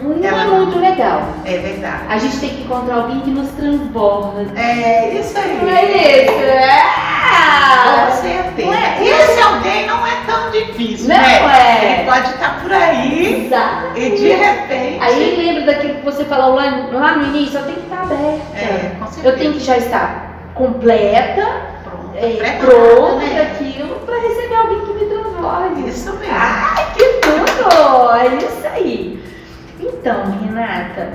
não 0.04 0.24
é 0.24 0.28
Ela- 0.28 0.44
muito 0.58 0.78
legal. 0.80 1.24
É 1.46 1.58
verdade. 1.58 2.04
A 2.10 2.18
gente 2.20 2.40
tem 2.40 2.50
que 2.50 2.62
encontrar 2.64 2.96
alguém 2.96 3.22
que 3.22 3.32
nos 3.32 3.50
transborda. 3.52 4.46
É 4.56 5.16
isso 5.20 5.36
aí. 5.38 5.60
Não 5.62 5.70
é 5.70 5.84
isso? 6.26 6.32
É! 6.44 7.06
Com 7.86 8.16
certeza. 8.22 8.76
É? 8.76 9.04
E 9.04 9.10
esse 9.10 9.42
alguém 9.42 9.88
não 9.88 10.06
é 10.06 10.12
tão 10.28 10.52
difícil, 10.52 11.10
Não 11.10 11.16
né? 11.18 11.40
é. 11.82 11.94
Ele 12.00 12.10
pode 12.10 12.30
estar 12.30 12.62
por 12.62 12.72
aí 12.72 13.46
Exato. 13.46 13.98
e 13.98 14.10
de 14.12 14.30
repente. 14.30 14.98
Aí 15.02 15.36
lembra 15.38 15.74
daquilo 15.74 15.96
que 15.96 16.06
você 16.06 16.24
falou 16.26 16.56
lá, 16.56 16.88
lá 16.92 17.16
no 17.18 17.28
início, 17.36 17.58
eu 17.60 17.64
tenho 17.66 17.78
que 17.78 17.84
estar 17.84 18.02
aberta. 18.04 18.42
É, 18.56 18.92
com 19.00 19.06
certeza. 19.08 19.28
Eu 19.28 19.38
tenho 19.40 19.54
que 19.54 19.60
já 19.60 19.78
estar 19.78 20.52
completa, 20.54 21.46
é, 22.16 22.58
pronta 22.60 23.18
né? 23.18 23.34
para 23.34 23.44
aquilo, 23.44 23.96
para 24.06 24.20
receber 24.20 24.56
alguém 24.56 24.82
que 24.82 24.94
me 24.94 25.06
transborde. 25.06 25.90
Isso 25.90 26.14
mesmo. 26.14 26.34
Ai, 26.34 26.94
que 26.94 27.04
tudo! 27.22 28.16
É 28.16 28.36
isso 28.38 28.68
aí. 28.68 29.24
Então, 29.80 30.32
Renata, 30.40 31.14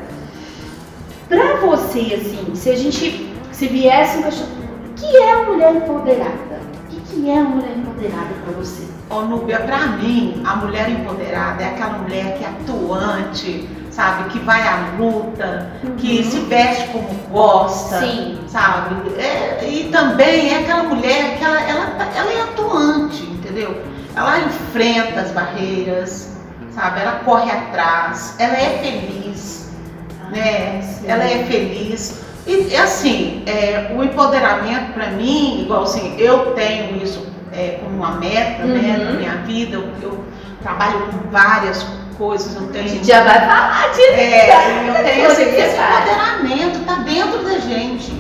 pra 1.29 1.57
você, 1.57 2.15
assim, 2.15 2.55
se 2.55 2.71
a 2.71 2.77
gente, 2.77 3.33
se 3.53 3.67
viesse 3.67 4.19
um 4.19 4.23
cachorro, 4.23 4.49
o 4.89 4.95
que 4.95 5.17
é 5.17 5.37
uma 5.37 5.53
mulher 5.53 5.75
empoderada? 5.77 6.61
O 6.93 7.01
que 7.01 7.31
é 7.31 7.35
uma 7.35 7.57
mulher 7.57 7.77
empoderada 7.77 8.35
pra 8.45 8.53
você? 8.53 8.85
Ô, 9.09 9.23
Núbia, 9.23 9.59
pra 9.61 9.87
mim, 9.87 10.43
a 10.45 10.57
mulher 10.57 10.89
empoderada 10.89 11.63
é 11.63 11.69
aquela 11.69 11.99
mulher 11.99 12.37
que 12.37 12.45
é 12.45 12.49
atuante, 12.49 13.69
sabe? 14.01 14.31
Que 14.31 14.39
vai 14.39 14.63
à 14.67 14.95
luta, 14.99 15.71
que 15.99 16.25
se 16.25 16.41
veste 16.41 16.89
como 16.89 17.07
gosta, 17.31 17.97
Uhum. 17.97 18.01
Sim. 18.03 18.39
sabe? 18.49 18.95
É, 19.19 19.69
e 19.69 19.91
também 19.93 20.55
é 20.55 20.61
aquela 20.61 20.85
mulher 20.85 21.37
que 21.37 21.45
ela, 21.45 21.61
ela, 21.61 22.09
ela 22.17 22.33
é 22.33 22.43
atuante, 22.43 23.23
entendeu? 23.25 23.83
Ela 24.17 24.39
enfrenta 24.41 25.21
as 25.21 25.31
barreiras, 25.33 26.35
sabe? 26.75 27.01
Ela 27.01 27.21
corre 27.27 27.51
atrás, 27.51 28.37
ela 28.39 28.55
é 28.55 28.79
feliz, 28.83 29.71
né? 30.31 30.81
Sim. 30.83 31.05
Ela 31.07 31.25
é 31.25 31.45
feliz. 31.45 32.23
E 32.47 32.75
assim, 32.77 33.43
é, 33.47 33.93
o 33.95 34.03
empoderamento 34.03 34.95
para 34.95 35.09
mim, 35.09 35.61
igual 35.63 35.83
assim, 35.83 36.17
eu 36.19 36.53
tenho 36.53 36.97
isso 37.03 37.27
é, 37.53 37.79
como 37.83 37.97
uma 37.97 38.13
meta 38.13 38.65
né, 38.65 38.97
Uhum. 38.99 39.05
na 39.05 39.11
minha 39.13 39.37
vida, 39.45 39.77
eu, 39.77 39.85
eu 40.03 40.25
trabalho 40.63 41.01
com 41.09 41.31
várias 41.31 41.83
coisas, 41.83 42.00
eu 42.25 42.69
A 42.69 42.73
tenho. 42.73 42.89
gente 42.89 43.07
já 43.07 43.23
vai 43.25 43.41
falar 43.41 43.89
disso. 43.93 44.11
É, 44.13 45.25
Coisa 45.27 45.45
que 45.45 45.57
esse 45.57 45.77
faz. 45.77 46.05
empoderamento 46.05 46.79
está 46.81 46.95
dentro 46.97 47.39
da 47.43 47.59
gente, 47.59 48.13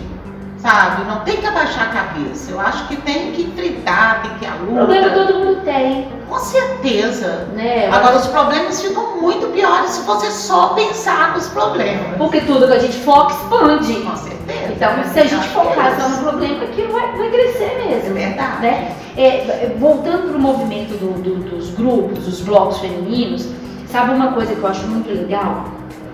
sabe? 0.58 1.04
Não 1.04 1.20
tem 1.20 1.36
que 1.36 1.46
abaixar 1.46 1.88
a 1.88 1.92
cabeça. 1.92 2.50
Eu 2.50 2.60
acho 2.60 2.88
que 2.88 2.96
tem 2.96 3.32
que 3.32 3.42
enfrentar, 3.42 4.22
tem 4.22 4.30
que 4.38 4.46
O 4.64 4.74
problema 4.74 5.10
todo 5.10 5.34
mundo 5.34 5.60
tem, 5.64 6.08
Com 6.28 6.38
certeza. 6.38 7.48
né? 7.54 7.88
Agora 7.92 8.16
os 8.16 8.26
problemas 8.28 8.80
ficam 8.80 9.20
muito 9.20 9.46
piores 9.48 9.90
se 9.90 10.02
você 10.02 10.30
só 10.30 10.68
pensar 10.68 11.34
nos 11.34 11.48
problemas. 11.48 12.16
Porque 12.16 12.40
tudo 12.42 12.66
que 12.66 12.72
a 12.72 12.78
gente 12.78 12.96
foca 12.98 13.34
expande. 13.34 13.94
Com 14.00 14.16
certeza. 14.16 14.72
Então, 14.72 14.90
se 15.12 15.20
a 15.20 15.24
gente 15.26 15.48
focar 15.48 15.92
é 15.92 16.00
só 16.00 16.08
no 16.08 16.18
problema, 16.22 16.64
aquilo 16.64 16.92
vai, 16.92 17.06
vai 17.16 17.28
crescer 17.30 17.64
É 17.64 17.88
mesmo. 17.88 18.14
verdade. 18.14 18.62
né? 18.62 18.96
É, 19.16 19.72
voltando 19.78 20.28
para 20.28 20.36
o 20.36 20.40
movimento 20.40 20.96
do- 20.98 21.20
do- 21.20 21.50
dos 21.50 21.70
grupos, 21.70 22.24
dos 22.24 22.40
blocos 22.40 22.78
femininos, 22.78 23.46
sabe 23.90 24.14
uma 24.14 24.32
coisa 24.32 24.54
que 24.54 24.62
eu 24.62 24.68
acho 24.68 24.86
muito 24.86 25.08
legal? 25.08 25.64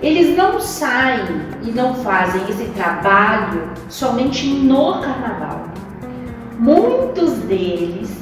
Eles 0.02 0.36
não 0.36 0.60
saem 0.60 1.24
e 1.62 1.70
não 1.70 1.94
fazem 1.94 2.42
esse 2.48 2.64
trabalho 2.70 3.70
somente 3.88 4.46
no 4.46 5.00
carnaval. 5.00 5.64
Muitos 6.58 7.32
deles 7.40 8.16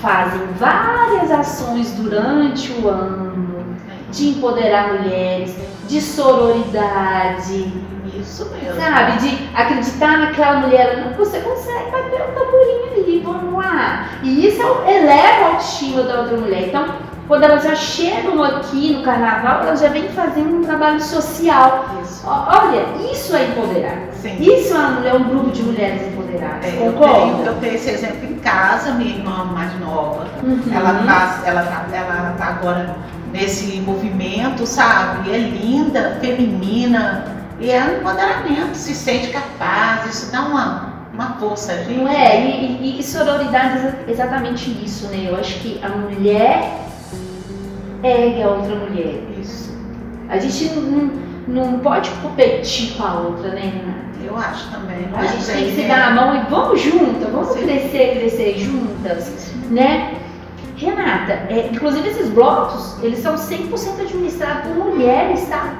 fazem 0.00 0.40
várias 0.58 1.30
ações 1.30 1.92
durante 1.92 2.72
o 2.72 2.88
ano 2.88 3.76
de 4.10 4.30
empoderar 4.30 4.94
mulheres, 4.94 5.54
de 5.86 6.00
sororidade, 6.00 7.72
Isso 8.18 8.50
mesmo. 8.50 8.80
Sabe, 8.80 9.18
de 9.18 9.48
acreditar 9.54 10.18
naquela 10.18 10.60
mulher, 10.60 11.14
você 11.16 11.40
consegue 11.40 11.90
bater 11.90 12.22
o 12.22 12.32
tamborim 12.32 13.02
ali, 13.02 13.22
vamos 13.24 13.54
lá. 13.54 14.08
E 14.22 14.48
isso 14.48 14.62
eleva 14.86 15.44
a 15.44 15.46
autoestima 15.48 16.02
da 16.02 16.20
outra 16.20 16.36
mulher. 16.36 16.68
Então, 16.68 16.86
quando 17.28 17.42
elas 17.42 17.62
já 17.62 17.76
chegam 17.76 18.42
aqui 18.42 18.94
no 18.94 19.02
carnaval, 19.02 19.60
elas 19.60 19.80
já 19.80 19.88
vêm 19.88 20.08
fazendo 20.08 20.56
um 20.56 20.64
trabalho 20.64 21.00
social. 21.00 21.84
Isso. 22.02 22.26
Olha, 22.26 22.86
isso 23.12 23.36
é 23.36 23.48
empoderar. 23.48 23.98
Sim. 24.14 24.36
Isso 24.40 24.74
é 24.74 24.88
mulher, 24.88 25.14
um 25.14 25.24
grupo 25.24 25.50
de 25.50 25.62
mulheres 25.62 26.08
empoderadas. 26.08 26.64
É, 26.64 26.86
eu, 26.86 26.92
tenho, 26.94 27.44
eu 27.44 27.54
tenho 27.60 27.74
esse 27.74 27.90
exemplo 27.90 28.24
em 28.24 28.36
casa, 28.36 28.92
minha 28.92 29.14
irmã 29.14 29.44
mais 29.44 29.78
nova. 29.78 30.26
Uhum. 30.42 30.62
Ela 30.74 30.94
tá, 31.04 31.42
ela, 31.44 31.62
tá, 31.62 31.86
ela 31.92 32.34
tá 32.38 32.46
agora 32.46 32.96
nesse 33.30 33.78
movimento, 33.82 34.66
sabe? 34.66 35.30
É 35.30 35.38
linda, 35.38 36.16
feminina. 36.22 37.36
E 37.60 37.70
é 37.70 37.84
um 37.84 37.98
empoderamento, 37.98 38.74
se 38.74 38.94
sente 38.94 39.28
capaz, 39.28 40.06
isso 40.06 40.32
dá 40.32 40.42
uma, 40.42 40.92
uma 41.12 41.34
força, 41.34 41.76
gente. 41.84 41.98
Não 41.98 42.08
é? 42.08 42.40
E, 42.40 42.78
e, 42.80 43.00
e 43.00 43.02
sororidade 43.02 43.78
é 44.06 44.10
exatamente 44.10 44.70
isso, 44.82 45.08
né? 45.08 45.26
Eu 45.28 45.36
acho 45.36 45.58
que 45.58 45.78
a 45.84 45.88
mulher 45.90 46.87
ergue 48.02 48.42
a 48.42 48.48
outra 48.48 48.74
mulher. 48.74 49.20
Isso, 49.40 49.76
A 50.28 50.38
gente 50.38 50.74
não, 50.74 51.10
não 51.48 51.78
pode 51.80 52.10
competir 52.22 52.94
com 52.94 53.04
a 53.04 53.20
outra, 53.20 53.50
né, 53.50 53.60
Renata? 53.60 54.08
eu 54.24 54.36
acho 54.36 54.70
também. 54.70 55.08
A 55.14 55.24
gente 55.26 55.46
tem 55.46 55.64
que 55.66 55.74
se 55.74 55.82
é, 55.82 55.88
dar 55.88 56.08
a 56.08 56.10
mão 56.10 56.36
e 56.36 56.40
vamos 56.50 56.80
juntas, 56.80 57.30
vamos 57.30 57.48
Sim. 57.48 57.62
crescer, 57.62 58.18
crescer 58.18 58.58
juntas, 58.58 59.52
né? 59.70 60.14
Renata, 60.76 61.32
é, 61.48 61.70
inclusive 61.72 62.08
esses 62.08 62.28
blocos, 62.28 63.02
eles 63.02 63.18
são 63.18 63.34
100% 63.34 64.00
administrados 64.00 64.70
por 64.72 64.84
mulheres, 64.92 65.48
tá? 65.48 65.72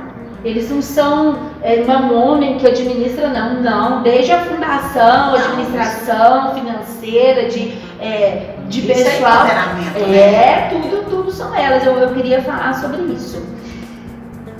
Eles 0.45 0.71
não 0.71 0.81
são 0.81 1.39
é, 1.63 1.81
um 1.81 2.15
homem 2.15 2.59
que 2.59 2.67
administra, 2.67 3.29
não, 3.29 3.61
não. 3.61 4.03
Desde 4.03 4.33
a 4.33 4.45
fundação, 4.45 5.35
administração 5.35 6.55
financeira, 6.55 7.49
de, 7.49 7.77
é, 8.01 8.55
de 8.69 8.81
Isso 8.81 8.93
é 8.93 9.05
pessoal. 9.05 9.45
né? 9.45 10.17
É, 10.17 10.69
tudo, 10.71 11.05
tudo 11.05 11.18
são 11.39 11.55
elas. 11.55 11.87
Eu, 11.87 11.97
eu 11.97 12.13
queria 12.13 12.43
falar 12.43 12.75
sobre 12.75 13.01
isso. 13.13 13.41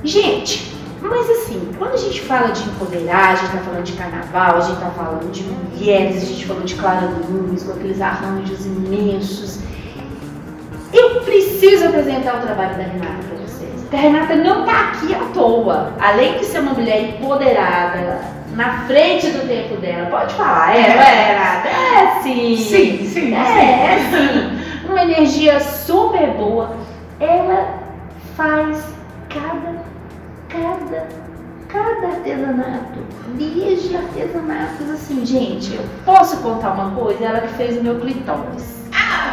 Gente, 0.05 0.73
mas 1.03 1.29
assim, 1.29 1.71
quando 1.77 1.95
a 1.95 1.97
gente 1.97 2.21
fala 2.23 2.49
de 2.49 2.63
empoderar, 2.63 3.33
a 3.33 3.35
gente 3.35 3.51
tá 3.53 3.59
falando 3.59 3.83
de 3.85 3.93
carnaval, 3.93 4.57
a 4.57 4.61
gente 4.61 4.81
tá 4.81 4.91
falando 4.91 5.31
de 5.33 5.43
mulheres, 5.43 6.23
a 6.23 6.27
gente 6.27 6.47
falou 6.47 6.63
de 6.63 6.75
Clara 6.77 7.09
Nunes, 7.29 7.65
com 7.65 7.73
aqueles 7.73 8.01
arranjos 8.01 8.65
imensos. 8.65 9.59
Eu 10.93 11.21
preciso 11.23 11.87
apresentar 11.87 12.37
o 12.37 12.41
trabalho 12.41 12.77
da 12.77 12.85
Renata 12.85 13.23
para 13.29 13.39
vocês. 13.39 13.81
Porque 13.83 13.97
a 13.97 14.01
Renata 14.01 14.37
não 14.37 14.65
tá 14.65 14.93
aqui 14.93 15.15
à 15.15 15.19
toa. 15.35 15.93
Além 16.01 16.39
de 16.39 16.47
ser 16.47 16.61
uma 16.61 16.73
mulher 16.73 17.03
empoderada, 17.03 18.21
na 18.55 18.87
frente 18.87 19.29
do 19.31 19.47
tempo 19.47 19.77
dela, 19.77 20.07
pode 20.07 20.33
falar, 20.35 20.75
é, 20.75 20.81
é, 20.81 21.33
Renata? 21.33 21.69
É 21.69 22.23
sim. 22.23 22.57
Sim, 22.57 23.07
sim, 23.07 23.35
É, 23.35 23.45
sim. 23.45 23.61
é 23.61 23.99
sim. 24.11 24.58
Uma 24.89 25.03
energia 25.03 25.61
super 25.61 26.31
boa. 26.31 26.75
Ela 27.21 27.79
faz 28.37 28.83
cada, 29.29 29.83
cada, 30.49 31.09
cada 31.69 32.07
artesanato. 32.07 32.99
Desde 33.35 33.97
artesanatos 33.97 34.91
assim, 34.91 35.27
gente, 35.27 35.75
eu 35.75 35.85
posso 36.07 36.39
contar 36.39 36.71
uma 36.71 36.91
coisa? 36.93 37.23
Ela 37.23 37.43
que 37.43 37.55
fez 37.55 37.79
o 37.79 37.83
meu 37.83 38.01
clitóris. 38.01 38.79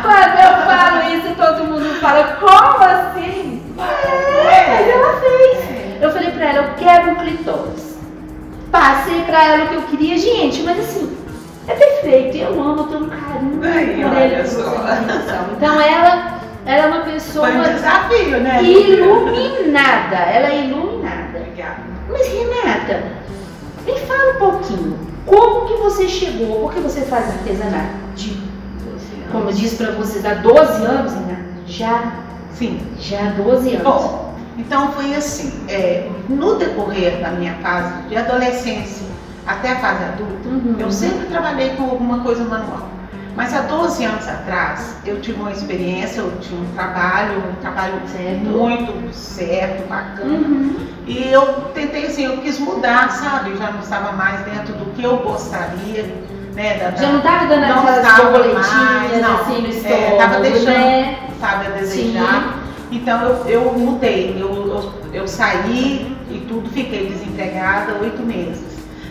Quando 0.01 0.37
eu 0.37 0.65
falo 0.65 1.15
isso, 1.15 1.35
todo 1.35 1.67
mundo 1.67 1.99
fala, 2.01 2.37
como 2.39 2.83
assim? 2.83 3.63
É, 4.47 4.91
ela 4.91 5.19
fez. 5.21 6.01
Eu 6.01 6.11
falei 6.11 6.31
pra 6.31 6.45
ela, 6.45 6.67
eu 6.67 6.73
quero 6.75 7.11
um 7.11 7.15
clitóris. 7.15 7.97
Passei 8.71 9.21
pra 9.21 9.45
ela 9.45 9.65
o 9.65 9.69
que 9.69 9.75
eu 9.75 9.81
queria, 9.83 10.17
gente, 10.17 10.63
mas 10.63 10.79
assim, 10.79 11.17
é 11.67 11.73
perfeito. 11.73 12.37
Eu 12.37 12.61
amo, 12.61 12.81
eu 12.81 12.87
tenho 12.87 13.03
um 13.05 13.09
carinho 13.09 13.61
Ai, 13.63 14.09
por 14.09 14.17
ele. 14.17 14.43
você. 14.43 14.61
Então 15.57 15.81
ela, 15.81 16.39
ela 16.65 16.83
é 16.83 16.87
uma 16.87 17.01
pessoa 17.01 17.47
Foi 17.47 17.57
um 17.57 17.63
desafio, 17.63 18.39
né? 18.41 18.63
iluminada. 18.63 20.15
Ela 20.15 20.47
é 20.49 20.65
iluminada. 20.65 21.39
Obrigada. 21.39 21.81
Mas 22.09 22.27
Renata, 22.27 23.03
me 23.85 23.99
fala 23.99 24.33
um 24.35 24.39
pouquinho. 24.39 24.99
Como 25.25 25.67
que 25.67 25.73
você 25.81 26.07
chegou? 26.07 26.63
Porque 26.63 26.79
você 26.79 27.01
faz 27.01 27.27
artesanato 27.29 27.95
de, 28.15 28.37
como 29.31 29.49
eu 29.49 29.53
disse 29.53 29.75
pra 29.75 29.91
vocês, 29.91 30.23
há 30.23 30.35
12 30.35 30.85
anos, 30.85 31.13
Renata? 31.13 31.45
Já, 31.65 32.13
Sim. 32.53 32.79
já 32.99 33.21
há 33.21 33.29
12 33.41 33.69
anos. 33.75 33.83
Bom, 33.83 34.35
então 34.57 34.91
foi 34.91 35.15
assim, 35.15 35.51
é, 35.67 36.07
no 36.29 36.55
decorrer 36.55 37.19
da 37.21 37.31
minha 37.31 37.55
fase 37.55 38.03
de 38.07 38.15
adolescência 38.15 39.05
até 39.47 39.71
a 39.71 39.75
fase 39.77 40.03
adulta, 40.03 40.47
Uhum. 40.49 40.75
eu 40.79 40.91
sempre 40.91 41.27
trabalhei 41.27 41.69
com 41.71 41.83
alguma 41.83 42.19
coisa 42.19 42.43
manual. 42.43 42.89
Mas 43.35 43.53
há 43.53 43.61
12 43.63 44.03
anos 44.05 44.25
atrás, 44.29 44.95
eu 45.05 45.19
tive 45.19 45.41
uma 45.41 45.51
experiência, 45.51 46.21
eu 46.21 46.31
tinha 46.39 46.59
um 46.59 46.65
trabalho, 46.73 47.43
um 47.49 47.55
trabalho 47.61 47.95
Certo. 48.07 48.45
muito 48.45 49.13
certo, 49.13 49.87
bacana. 49.89 50.31
Uhum. 50.31 50.75
E 51.05 51.31
eu 51.31 51.45
tentei 51.73 52.05
assim, 52.07 52.23
eu 52.25 52.37
quis 52.37 52.57
mudar, 52.59 53.11
sabe? 53.11 53.51
Eu 53.51 53.57
já 53.57 53.71
não 53.71 53.81
estava 53.81 54.13
mais 54.13 54.39
dentro 54.45 54.73
do 54.75 54.85
que 54.93 55.03
eu 55.03 55.17
gostaria, 55.17 56.03
né? 56.55 56.77
Da, 56.77 56.89
da- 56.91 56.95
Já 57.01 57.11
não 57.11 57.19
tava 57.21 57.45
dando 57.47 57.67
Não 57.67 57.79
aquelas 57.79 57.97
estava 58.07 58.23
borboletinhas 58.31 59.21
não. 59.21 59.35
assim 59.41 59.61
no 59.61 59.67
É, 59.67 59.69
estômago, 59.69 60.17
tava 60.17 60.39
deixando- 60.39 60.67
né? 60.69 61.19
sabe, 61.41 61.67
a 61.67 61.69
desejar. 61.71 62.55
Então 62.89 63.21
eu, 63.21 63.45
eu 63.47 63.73
mudei, 63.77 64.37
eu, 64.39 64.47
eu, 64.49 64.93
eu 65.13 65.27
saí 65.27 66.15
e 66.31 66.39
tudo, 66.47 66.69
fiquei 66.69 67.07
desempregada 67.07 67.95
oito 68.01 68.21
meses. 68.23 68.63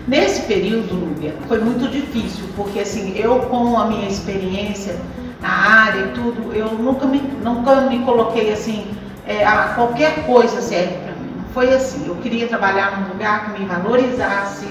Nesse 0.06 0.42
período, 0.42 0.94
Lúbia, 0.94 1.34
foi 1.48 1.60
muito 1.60 1.88
difícil, 1.90 2.44
porque 2.54 2.80
assim, 2.80 3.16
eu 3.16 3.40
com 3.40 3.78
a 3.78 3.86
minha 3.86 4.06
experiência 4.06 4.96
na 5.40 5.48
área 5.48 6.00
e 6.00 6.08
tudo, 6.08 6.52
eu 6.52 6.72
nunca 6.72 7.06
me, 7.06 7.20
nunca 7.42 7.82
me 7.82 8.00
coloquei 8.00 8.52
assim, 8.52 8.86
é, 9.26 9.46
a 9.46 9.72
qualquer 9.74 10.26
coisa 10.26 10.60
serve 10.60 10.94
para 10.98 11.12
mim. 11.14 11.32
Não 11.38 11.44
Foi 11.54 11.72
assim, 11.72 12.06
eu 12.06 12.16
queria 12.16 12.46
trabalhar 12.46 13.00
num 13.00 13.08
lugar 13.14 13.46
que 13.54 13.60
me 13.60 13.66
valorizasse, 13.66 14.66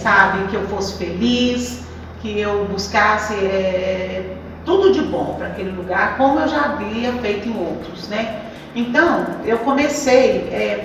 sabe, 0.00 0.48
que 0.48 0.56
eu 0.56 0.66
fosse 0.66 0.98
feliz, 0.98 1.84
que 2.20 2.40
eu 2.40 2.64
buscasse 2.64 3.34
é, 3.34 4.36
tudo 4.64 4.92
de 4.92 5.02
bom 5.02 5.36
para 5.38 5.48
aquele 5.48 5.70
lugar, 5.70 6.16
como 6.16 6.40
eu 6.40 6.48
já 6.48 6.64
havia 6.64 7.12
feito 7.14 7.48
em 7.48 7.56
outros, 7.56 8.08
né? 8.08 8.40
Então, 8.74 9.26
eu 9.44 9.58
comecei 9.58 10.48
é, 10.50 10.80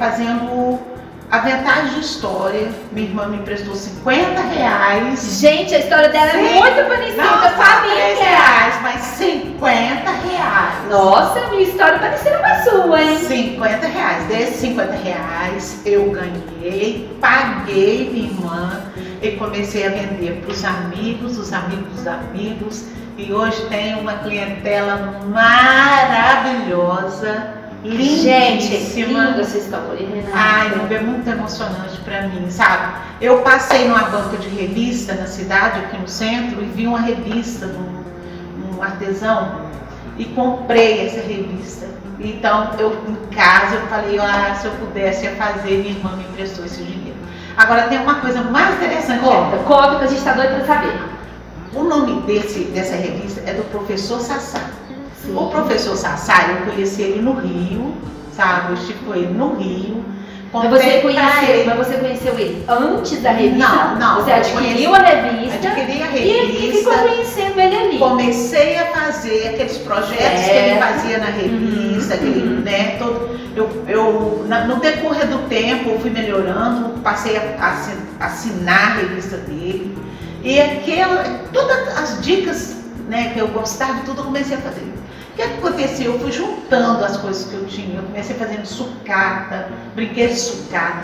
fazendo 1.29 1.31
aventais 1.31 1.93
de 1.93 1.99
história. 2.01 2.69
Minha 2.91 3.07
irmã 3.07 3.27
me 3.27 3.37
emprestou 3.37 3.73
50 3.75 4.41
reais. 4.41 5.39
Gente, 5.39 5.73
a 5.75 5.79
história 5.79 6.09
dela 6.09 6.27
é 6.27 6.31
Sim. 6.31 6.59
muito 6.59 6.85
parecida 6.87 7.23
Não 7.23 7.39
com 7.39 7.45
a 7.45 7.51
só 7.51 7.81
10 7.81 8.17
minha. 8.17 8.29
reais, 8.29 8.75
mas 8.81 9.01
50 9.01 10.11
reais. 10.11 10.89
Nossa, 10.89 11.39
minha 11.47 11.61
história 11.63 11.95
é 11.95 11.99
parecida 11.99 12.37
com 12.37 12.45
a 12.45 12.61
sua, 12.63 13.01
hein? 13.03 13.17
50 13.19 13.87
reais. 13.87 14.25
Desses 14.27 14.55
50 14.61 14.91
reais 14.93 15.81
eu 15.85 16.09
ganhei, 16.11 17.09
paguei 17.21 18.09
minha 18.11 18.25
irmã 18.29 18.81
e 19.21 19.31
comecei 19.31 19.85
a 19.85 19.89
vender 19.89 20.39
para 20.41 20.51
os 20.51 20.63
amigos, 20.65 21.37
os 21.37 21.51
amigos 21.53 21.93
dos 21.93 22.07
amigos. 22.07 22.85
E 23.17 23.33
hoje 23.33 23.61
tenho 23.67 23.99
uma 23.99 24.13
clientela 24.19 25.19
maravilhosa, 25.27 27.58
Gente, 27.83 28.29
é 28.29 28.51
lindíssima. 28.51 29.37
essa 29.39 29.57
história, 29.57 30.05
Renata. 30.05 30.29
Ai, 30.33 30.75
não, 30.75 30.87
é 30.95 30.99
muito 30.99 31.29
emocionante 31.29 31.97
para 32.01 32.23
mim, 32.23 32.49
sabe? 32.49 32.93
Eu 33.21 33.39
passei 33.41 33.87
numa 33.87 34.03
banca 34.09 34.35
de 34.37 34.49
revista 34.49 35.13
na 35.13 35.25
cidade, 35.25 35.79
aqui 35.79 35.97
no 35.97 36.07
centro, 36.07 36.61
e 36.61 36.65
vi 36.65 36.85
uma 36.85 36.99
revista 36.99 37.67
de 37.67 37.77
um, 37.77 38.77
um 38.77 38.83
artesão 38.83 39.61
e 40.17 40.25
comprei 40.25 41.07
essa 41.07 41.25
revista. 41.25 41.87
Então, 42.19 42.71
eu 42.77 43.01
em 43.07 43.33
casa, 43.33 43.75
eu 43.75 43.87
falei, 43.87 44.19
ah, 44.19 44.53
se 44.59 44.67
eu 44.67 44.71
pudesse 44.73 45.23
ia 45.23 45.31
fazer, 45.35 45.77
minha 45.77 45.91
irmã 45.91 46.17
me 46.17 46.23
emprestou 46.23 46.65
esse 46.65 46.83
dinheiro. 46.83 47.17
Agora, 47.55 47.83
tem 47.83 47.97
uma 47.99 48.15
coisa 48.15 48.41
mais 48.41 48.75
interessante. 48.75 49.21
Conta, 49.21 49.57
conta 49.59 49.99
que 49.99 50.03
a 50.03 50.07
gente 50.07 50.21
tá 50.21 50.33
doido 50.33 50.65
pra 50.65 50.75
saber. 50.75 50.99
O 51.73 51.83
nome 51.83 52.21
desse, 52.23 52.65
dessa 52.65 52.95
revista 52.95 53.41
é 53.45 53.53
do 53.53 53.63
professor 53.71 54.19
Sassá. 54.19 54.68
Sim. 55.29 55.37
O 55.37 55.47
professor 55.49 55.95
Sassá, 55.95 56.47
eu 56.49 56.71
conheci 56.71 57.01
ele 57.01 57.21
no 57.21 57.33
Rio, 57.33 57.93
sabe? 58.35 58.69
Eu 58.69 58.73
estive 58.75 58.99
com 59.05 59.13
ele 59.15 59.27
no 59.33 59.55
Rio. 59.55 60.03
Mas 60.51 60.67
você, 60.71 60.99
conheceu, 61.01 61.49
ele. 61.55 61.63
mas 61.67 61.77
você 61.77 61.93
conheceu 61.97 62.39
ele 62.39 62.65
antes 62.67 63.21
da 63.21 63.29
revista? 63.33 63.67
Não, 63.69 63.95
não, 63.97 64.15
Você 64.23 64.31
adquiriu 64.31 64.89
conheci- 64.89 64.95
a 64.95 65.21
revista 65.21 65.67
Adquiri 65.67 66.01
a 66.01 66.17
e, 66.17 66.69
e 66.69 66.71
ficou 66.77 66.91
revista. 66.93 67.07
conhecendo 67.07 67.59
ele 67.61 67.75
ali. 67.77 67.97
Comecei 67.99 68.77
a 68.79 68.85
fazer 68.87 69.49
aqueles 69.49 69.77
projetos 69.77 70.17
que 70.17 70.49
ele 70.49 70.69
Certo. 70.79 70.79
fazia 70.79 71.17
na 71.19 71.25
revista, 71.27 72.15
Uhum, 72.15 72.19
aquele, 72.19 72.39
uhum. 72.47 72.59
né, 72.61 72.95
todo, 72.97 73.39
eu, 73.55 73.69
eu, 73.87 74.45
na- 74.47 74.63
no 74.65 74.77
decorrer 74.77 75.27
do 75.27 75.47
tempo, 75.47 75.87
eu 75.91 75.99
fui 75.99 76.09
melhorando, 76.09 76.99
passei 77.01 77.37
a 77.37 77.67
assi- 77.67 77.93
assinar 78.19 78.93
a 78.93 78.95
revista 79.01 79.37
dele. 79.37 79.95
E 80.43 80.59
aquela, 80.59 81.23
todas 81.53 81.95
as 81.95 82.21
dicas 82.23 82.75
né, 83.07 83.29
que 83.35 83.39
eu 83.39 83.49
gostava, 83.49 83.99
tudo 84.03 84.21
eu 84.21 84.25
comecei 84.25 84.57
a 84.57 84.61
fazer. 84.61 84.91
O 85.39 85.41
que 85.41 85.67
aconteceu? 85.67 86.13
Eu 86.15 86.19
fui 86.19 86.33
juntando 86.33 87.05
as 87.05 87.15
coisas 87.15 87.49
que 87.49 87.53
eu 87.53 87.65
tinha. 87.65 87.99
Eu 87.99 88.03
comecei 88.03 88.35
fazendo 88.35 88.65
sucata, 88.65 89.69
brinquedos 89.95 90.35
de 90.35 90.41
sucata. 90.41 91.03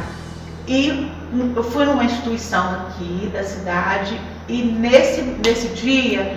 E 0.67 1.10
eu 1.56 1.63
fui 1.63 1.86
numa 1.86 2.04
instituição 2.04 2.74
aqui 2.74 3.32
da 3.32 3.43
cidade 3.45 4.19
e 4.50 4.62
nesse, 4.62 5.21
nesse 5.21 5.69
dia, 5.69 6.36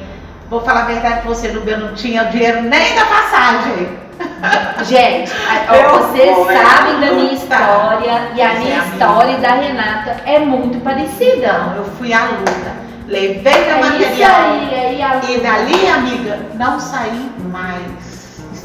vou 0.49 0.61
falar 0.61 0.83
a 0.83 0.85
verdade 0.85 1.23
pra 1.23 1.31
você, 1.31 1.49
Nubia, 1.49 1.77
não 1.77 1.93
tinha 1.97 2.23
dinheiro 2.25 2.63
nem 2.63 2.95
da 2.95 3.05
passagem. 3.05 3.89
Gente, 4.85 5.33
Eu 5.75 5.99
vocês 5.99 6.37
sabem 6.37 7.01
da 7.01 7.13
minha 7.17 7.33
história 7.33 8.31
e 8.37 8.41
a 8.41 8.55
minha 8.61 8.77
é, 8.77 8.79
história 8.79 9.33
e 9.33 9.41
da 9.41 9.55
Renata 9.55 10.17
é 10.25 10.39
muito 10.39 10.79
parecida. 10.85 11.53
Não, 11.53 11.77
eu 11.79 11.85
fui 11.99 12.13
à 12.13 12.27
luta. 12.27 12.79
Levei 13.09 13.65
meu 13.65 13.77
É 13.77 13.81
material. 13.81 14.41
aí, 14.41 14.75
aí 14.75 15.03
a 15.03 15.21
E 15.29 15.41
dali, 15.41 15.89
amiga, 15.89 16.39
não 16.55 16.79
saí. 16.79 17.28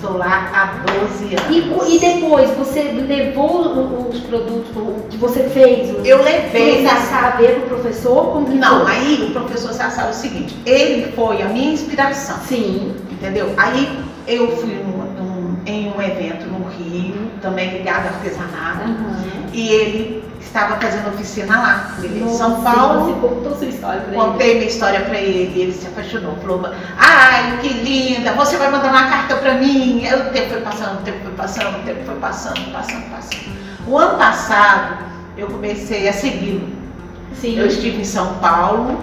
Estou 0.03 0.17
lá 0.17 0.51
há 0.53 0.91
12 0.91 1.33
anos. 1.33 1.87
E, 1.89 1.95
e 1.95 1.99
depois, 1.99 2.49
você 2.57 2.81
levou 2.91 3.61
o- 3.61 4.09
os 4.09 4.19
produtos 4.19 4.69
o 4.75 5.07
que 5.09 5.15
você 5.15 5.43
fez? 5.43 5.97
Os, 5.97 6.05
Eu 6.05 6.21
levei. 6.21 6.85
Você 6.85 6.89
saber 7.05 7.61
pro 7.61 7.77
professor? 7.77 8.33
Como 8.33 8.45
que 8.45 8.55
Não, 8.57 8.81
foi? 8.85 8.91
aí 8.91 9.27
o 9.29 9.31
professor 9.31 9.71
Sassá 9.71 10.09
o 10.09 10.13
seguinte, 10.13 10.57
ele 10.65 11.09
foi 11.13 11.41
a 11.41 11.45
minha 11.45 11.71
inspiração, 11.71 12.35
Sim. 12.45 12.93
entendeu? 13.09 13.53
Aí 13.55 13.97
eu 14.27 14.51
fui 14.57 14.73
num- 14.73 15.23
num- 15.23 15.57
em 15.65 15.89
um 15.89 16.01
evento 16.01 16.47
no 16.47 16.67
Rio, 16.67 17.15
também 17.41 17.69
ligado 17.77 18.07
a 18.07 18.09
artesanato, 18.09 18.89
Uhum. 18.89 19.23
e 19.53 19.69
ele 19.69 20.22
estava 20.45 20.75
fazendo 20.79 21.07
oficina 21.13 21.59
lá, 21.59 21.95
ele 22.01 22.21
é 22.21 22.23
em 22.23 22.37
São 22.37 22.49
Nossa, 22.49 22.63
Paulo. 22.63 23.05
Você 23.05 23.19
contou 23.19 23.55
sua 23.55 23.67
história 23.67 24.01
pra 24.01 24.13
ele. 24.13 24.21
Contei 24.21 24.53
minha 24.55 24.67
história 24.67 25.01
pra 25.01 25.17
ele, 25.17 25.61
ele 25.61 25.73
se 25.73 25.87
apaixonou, 25.87 26.35
falou, 26.37 26.71
ai, 26.97 27.57
que 27.61 27.69
linda, 27.69 28.33
você 28.33 28.57
vai 28.57 28.71
mandar 28.71 28.89
uma 28.89 29.09
carta 29.09 29.35
pra 29.37 29.55
mim. 29.55 30.05
Aí 30.05 30.19
o 30.19 30.31
tempo 30.31 30.49
foi 30.49 30.61
passando, 30.61 30.99
o 30.99 31.03
tempo 31.03 31.19
foi 31.23 31.33
passando, 31.33 31.79
o 31.79 31.83
tempo 31.83 32.05
foi 32.05 32.15
passando, 32.15 32.71
passando, 32.71 33.09
passando. 33.09 33.53
O 33.87 33.97
ano 33.97 34.17
passado, 34.17 34.97
eu 35.37 35.47
comecei 35.47 36.07
a 36.07 36.13
segui-lo. 36.13 36.69
Sim. 37.35 37.57
Eu 37.57 37.67
estive 37.67 38.01
em 38.01 38.05
São 38.05 38.35
Paulo, 38.35 38.99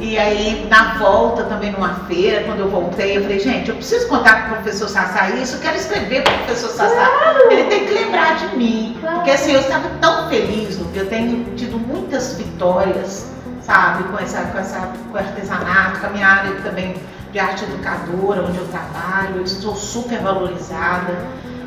e 0.00 0.18
aí 0.18 0.66
na 0.70 0.94
volta 0.94 1.44
também 1.44 1.72
numa 1.72 1.94
feira, 2.06 2.44
quando 2.44 2.60
eu 2.60 2.70
voltei, 2.70 3.18
eu 3.18 3.22
falei, 3.22 3.38
gente, 3.38 3.68
eu 3.68 3.76
preciso 3.76 4.08
contar 4.08 4.46
pro 4.46 4.54
professor 4.56 4.88
Sassá 4.88 5.28
isso, 5.30 5.56
eu 5.56 5.60
quero 5.60 5.76
escrever 5.76 6.24
pro 6.24 6.32
professor 6.38 6.70
Sassá. 6.70 7.06
Ele 7.50 7.64
tem 7.64 7.84
que 7.84 7.92
lembrar 7.92 8.36
de 8.36 8.56
mim. 8.56 8.96
Claro. 8.98 9.16
Porque 9.16 9.30
assim, 9.30 9.52
eu 9.52 9.60
estava 9.60 9.90
tão 10.00 10.28
feliz, 10.30 10.78
Lu, 10.78 10.90
eu 10.94 11.06
tenho 11.06 11.54
tido 11.54 11.78
muitas 11.78 12.34
vitórias, 12.38 13.30
sabe, 13.62 14.04
com, 14.04 14.18
essa, 14.18 14.40
com, 14.40 14.58
essa, 14.58 14.78
com 14.80 15.12
o 15.12 15.18
artesanato, 15.18 16.00
com 16.00 16.06
a 16.06 16.10
minha 16.10 16.26
área 16.26 16.52
também 16.62 16.94
de 17.30 17.38
arte 17.38 17.64
educadora, 17.64 18.42
onde 18.42 18.56
eu 18.56 18.66
trabalho, 18.68 19.36
eu 19.36 19.44
estou 19.44 19.76
super 19.76 20.18
valorizada. 20.20 21.14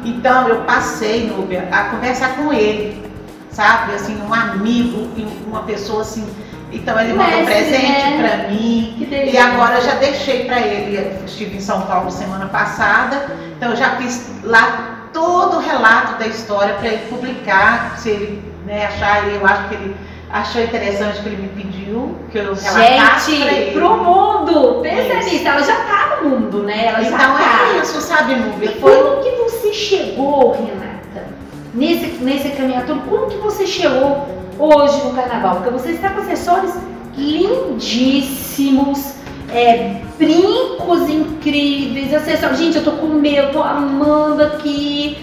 Então 0.04 0.50
eu 0.50 0.62
passei, 0.64 1.28
Núbia, 1.28 1.70
a 1.72 1.84
conversar 1.86 2.36
com 2.36 2.52
ele, 2.52 3.06
sabe? 3.52 3.94
Assim, 3.94 4.20
um 4.22 4.34
amigo, 4.34 5.08
e 5.16 5.24
uma 5.48 5.62
pessoa 5.62 6.02
assim. 6.02 6.28
Então 6.74 7.00
ele 7.00 7.14
mandou 7.14 7.44
Mestre, 7.44 7.54
presente 7.54 8.10
né? 8.18 8.18
pra 8.42 8.48
mim. 8.50 9.08
E 9.32 9.38
agora 9.38 9.76
eu 9.76 9.82
já 9.82 9.96
deixei 9.96 10.46
para 10.46 10.60
ele, 10.60 10.98
eu 10.98 11.26
estive 11.26 11.58
em 11.58 11.62
São 11.62 11.82
Paulo 11.82 12.10
semana 12.12 12.48
passada, 12.48 13.28
então 13.56 13.70
eu 13.72 13.76
já 13.76 13.92
fiz 13.98 14.30
lá 14.44 15.08
todo 15.14 15.58
o 15.58 15.60
relato 15.60 16.18
da 16.20 16.26
história 16.28 16.74
para 16.76 16.88
ele 16.88 17.06
publicar, 17.08 17.96
se 17.98 18.10
ele 18.10 18.44
né, 18.66 18.88
achar, 18.88 19.28
eu 19.28 19.46
acho 19.46 19.70
que 19.70 19.76
ele 19.76 19.96
achou 20.32 20.64
interessante 20.64 21.22
que 21.22 21.30
ele 21.30 21.38
me 21.44 21.50
pediu, 21.50 22.18
que 22.32 22.40
eu 22.40 22.56
relatasse 22.56 23.36
para 23.38 23.50
Gente, 23.50 23.60
ele. 23.62 23.72
pro 23.80 23.98
mundo! 23.98 24.80
Pensa 24.82 25.14
Isso. 25.20 25.30
nisso, 25.30 25.48
ela 25.48 25.62
já 25.64 25.76
tá 25.76 26.18
no 26.24 26.30
mundo, 26.30 26.64
né? 26.64 26.88
Ela 26.88 27.02
já 27.04 27.08
Então 27.10 27.20
tá. 27.38 27.70
é 27.76 27.80
isso, 27.82 28.02
sabe, 28.02 28.36
Núbia? 28.36 28.72
E 28.72 28.80
Foi 28.80 28.96
como 28.96 29.22
que 29.24 29.30
você 29.44 29.72
chegou, 29.72 30.52
Renata, 30.54 31.28
nesse, 31.74 32.08
nesse 32.24 32.50
caminhado 32.50 32.88
todo? 32.88 33.02
Como 33.02 33.28
que 33.28 33.38
você 33.38 33.68
chegou 33.68 34.28
hoje 34.60 35.04
no 35.04 35.14
carnaval? 35.14 35.58
Porque 35.58 35.72
você 35.72 35.92
está 35.92 36.10
com 36.10 36.22
acessórios 36.22 36.74
lindíssimos, 37.18 39.14
é, 39.52 40.02
brincos 40.18 41.10
incríveis, 41.10 42.14
acessórios. 42.14 42.60
Gente, 42.60 42.78
eu 42.78 42.84
tô 42.84 42.92
com 42.94 43.08
o 43.08 43.16
meu, 43.16 43.52
tô 43.52 43.62
amando 43.62 44.44
aqui. 44.44 45.18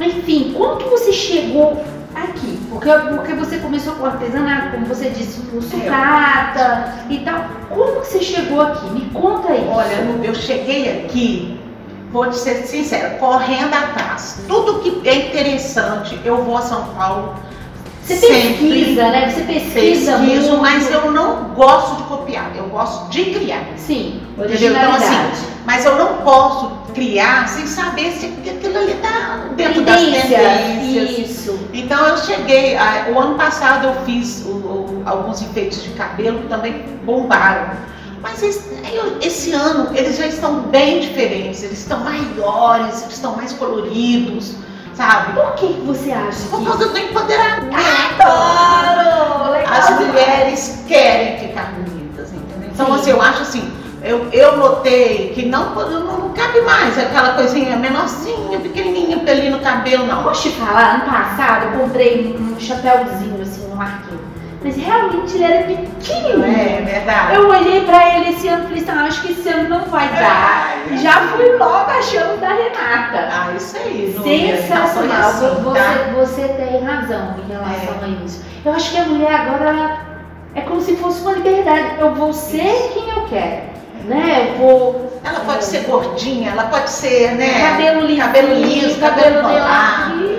Enfim, 0.00 0.52
como 0.56 0.76
que 0.76 0.88
você 0.88 1.12
chegou 1.12 1.82
aqui? 2.14 2.58
Porque, 2.68 2.90
porque 2.90 3.32
você 3.34 3.58
começou 3.58 3.94
com 3.94 4.06
artesanato, 4.06 4.72
como 4.72 4.86
você 4.86 5.10
disse, 5.10 5.40
com 5.42 5.60
sucata 5.62 6.94
e 7.08 7.18
tal. 7.18 7.46
Como 7.68 8.00
que 8.00 8.06
você 8.06 8.22
chegou 8.22 8.60
aqui? 8.60 8.90
Me 8.90 9.10
conta 9.10 9.52
aí. 9.52 9.66
Olha, 9.68 9.94
eu 10.22 10.34
cheguei 10.34 11.04
aqui, 11.04 11.58
vou 12.12 12.28
te 12.28 12.36
ser 12.36 12.66
sincera, 12.66 13.10
correndo 13.18 13.72
atrás. 13.74 14.44
Tudo 14.48 14.80
que 14.80 15.08
é 15.08 15.28
interessante, 15.28 16.18
eu 16.24 16.42
vou 16.42 16.56
a 16.56 16.62
São 16.62 16.84
Paulo 16.94 17.34
Você 18.06 18.26
pesquisa, 18.26 19.02
né? 19.10 19.30
Você 19.30 19.40
pesquisa 19.42 20.18
Pesquiso, 20.18 20.48
muito. 20.50 20.62
mas 20.62 20.90
eu 20.90 21.10
não 21.10 21.44
gosto 21.54 21.96
de 21.96 22.02
copiar, 22.04 22.52
eu 22.56 22.64
gosto 22.68 23.10
de 23.10 23.24
criar. 23.26 23.64
Sim, 23.76 24.22
Entendeu? 24.38 24.72
Então, 24.76 24.92
assim, 24.94 25.16
mas 25.64 25.84
eu 25.84 25.96
não 25.96 26.18
posso 26.18 26.70
criar 26.94 27.48
sem 27.48 27.66
saber 27.66 28.12
se 28.12 28.26
aquilo 28.48 28.78
ali 28.78 28.92
está 28.92 29.46
dentro 29.56 29.82
das 29.82 30.00
Tendência, 30.00 30.38
tendências. 30.38 31.30
Isso. 31.30 31.58
Então 31.72 32.06
eu 32.06 32.16
cheguei, 32.18 32.76
a- 32.76 33.06
o 33.14 33.18
ano 33.18 33.34
passado 33.34 33.86
eu 33.88 33.94
fiz 34.06 34.44
o- 34.46 34.50
o- 34.50 35.02
alguns 35.04 35.42
enfeites 35.42 35.82
de 35.82 35.90
cabelo 35.90 36.38
que 36.40 36.48
também 36.48 36.84
bombaram. 37.04 37.70
Mas 38.22 38.42
esse, 38.42 38.60
eu- 38.94 39.18
esse 39.20 39.52
ano 39.52 39.90
eles 39.94 40.16
já 40.16 40.26
estão 40.26 40.60
bem 40.60 41.00
diferentes, 41.00 41.62
eles 41.62 41.80
estão 41.80 42.00
maiores, 42.00 43.02
eles 43.02 43.14
estão 43.14 43.36
mais 43.36 43.52
coloridos, 43.52 44.54
sabe? 44.96 45.32
Por 45.34 45.54
que 45.54 45.66
você 45.84 46.10
acha 46.10 46.48
Por 46.50 46.64
causa 46.64 46.88
do 46.88 46.98
empoderamento. 46.98 47.76
Adoro! 48.20 49.52
Legal 49.52 49.72
As 49.72 49.90
mulheres 50.00 50.84
querem 50.88 51.38
ficar 51.38 51.72
bonitas, 51.74 52.32
entendeu? 52.32 52.70
Então, 52.72 52.86
Sim. 52.86 52.92
assim, 52.94 53.10
eu 53.10 53.22
acho 53.22 53.42
assim, 53.42 53.72
eu, 54.02 54.28
eu 54.32 54.56
notei 54.56 55.32
que 55.34 55.46
não, 55.46 55.74
não, 55.74 56.18
não 56.18 56.28
cabe 56.30 56.60
mais 56.62 56.98
aquela 56.98 57.34
coisinha 57.34 57.76
menorzinha, 57.76 58.58
pequenininha, 58.60 59.18
pelinho 59.18 59.52
no 59.52 59.60
cabelo, 59.60 60.06
não. 60.06 60.22
Posso 60.22 60.42
te 60.42 60.50
falar, 60.50 60.96
ano 60.96 61.04
passado 61.04 61.66
eu 61.66 61.80
comprei 61.80 62.36
um 62.38 62.58
chapéuzinho 62.58 63.42
assim 63.42 63.68
no 63.68 63.76
Marquinhos. 63.76 64.35
Mas 64.66 64.76
realmente 64.76 65.34
ele 65.36 65.44
era 65.44 65.62
pequenininho. 65.62 66.44
É 66.44 66.82
verdade. 66.82 67.34
Eu 67.36 67.48
olhei 67.48 67.84
pra 67.84 68.16
ele 68.16 68.30
esse 68.30 68.48
ano 68.48 68.64
e 68.64 68.66
falei 68.66 68.82
assim, 68.82 68.90
ah, 68.90 69.04
acho 69.04 69.22
que 69.22 69.32
esse 69.32 69.48
ano 69.48 69.68
não 69.68 69.84
vai 69.84 70.08
dar. 70.08 70.82
Ai, 70.90 70.96
Já 70.96 71.28
fui 71.28 71.52
logo 71.52 71.88
achando 71.88 72.40
da 72.40 72.48
Renata. 72.48 73.28
Ah, 73.30 73.52
isso 73.56 73.76
aí. 73.76 74.12
Sensacional. 74.24 75.34
Então, 75.36 75.54
foi 75.54 75.62
você, 75.62 75.78
assim, 75.78 75.98
tá? 75.98 76.12
você 76.16 76.48
tem 76.48 76.84
razão 76.84 77.36
em 77.38 77.52
relação 77.52 77.94
a 78.02 78.24
isso. 78.24 78.44
Eu 78.64 78.72
acho 78.72 78.90
que 78.90 78.98
a 78.98 79.04
mulher 79.04 79.32
agora 79.32 79.68
ela 79.68 80.00
é 80.56 80.60
como 80.62 80.80
se 80.80 80.96
fosse 80.96 81.22
uma 81.22 81.34
liberdade. 81.34 82.00
Eu 82.00 82.12
vou 82.16 82.32
ser 82.32 82.90
quem 82.92 83.08
eu 83.08 83.22
quero. 83.28 83.76
Né? 84.06 84.48
Eu 84.50 84.58
vou. 84.58 85.20
Ela 85.24 85.40
pode 85.40 85.64
ser 85.64 85.84
gordinha, 85.84 86.50
ela 86.50 86.64
pode 86.64 86.90
ser, 86.90 87.36
né? 87.36 87.70
Cabelo 87.70 88.00
liso, 88.04 88.20
cabelo 88.20 88.54
liso, 88.54 89.00
cabelo 89.00 89.42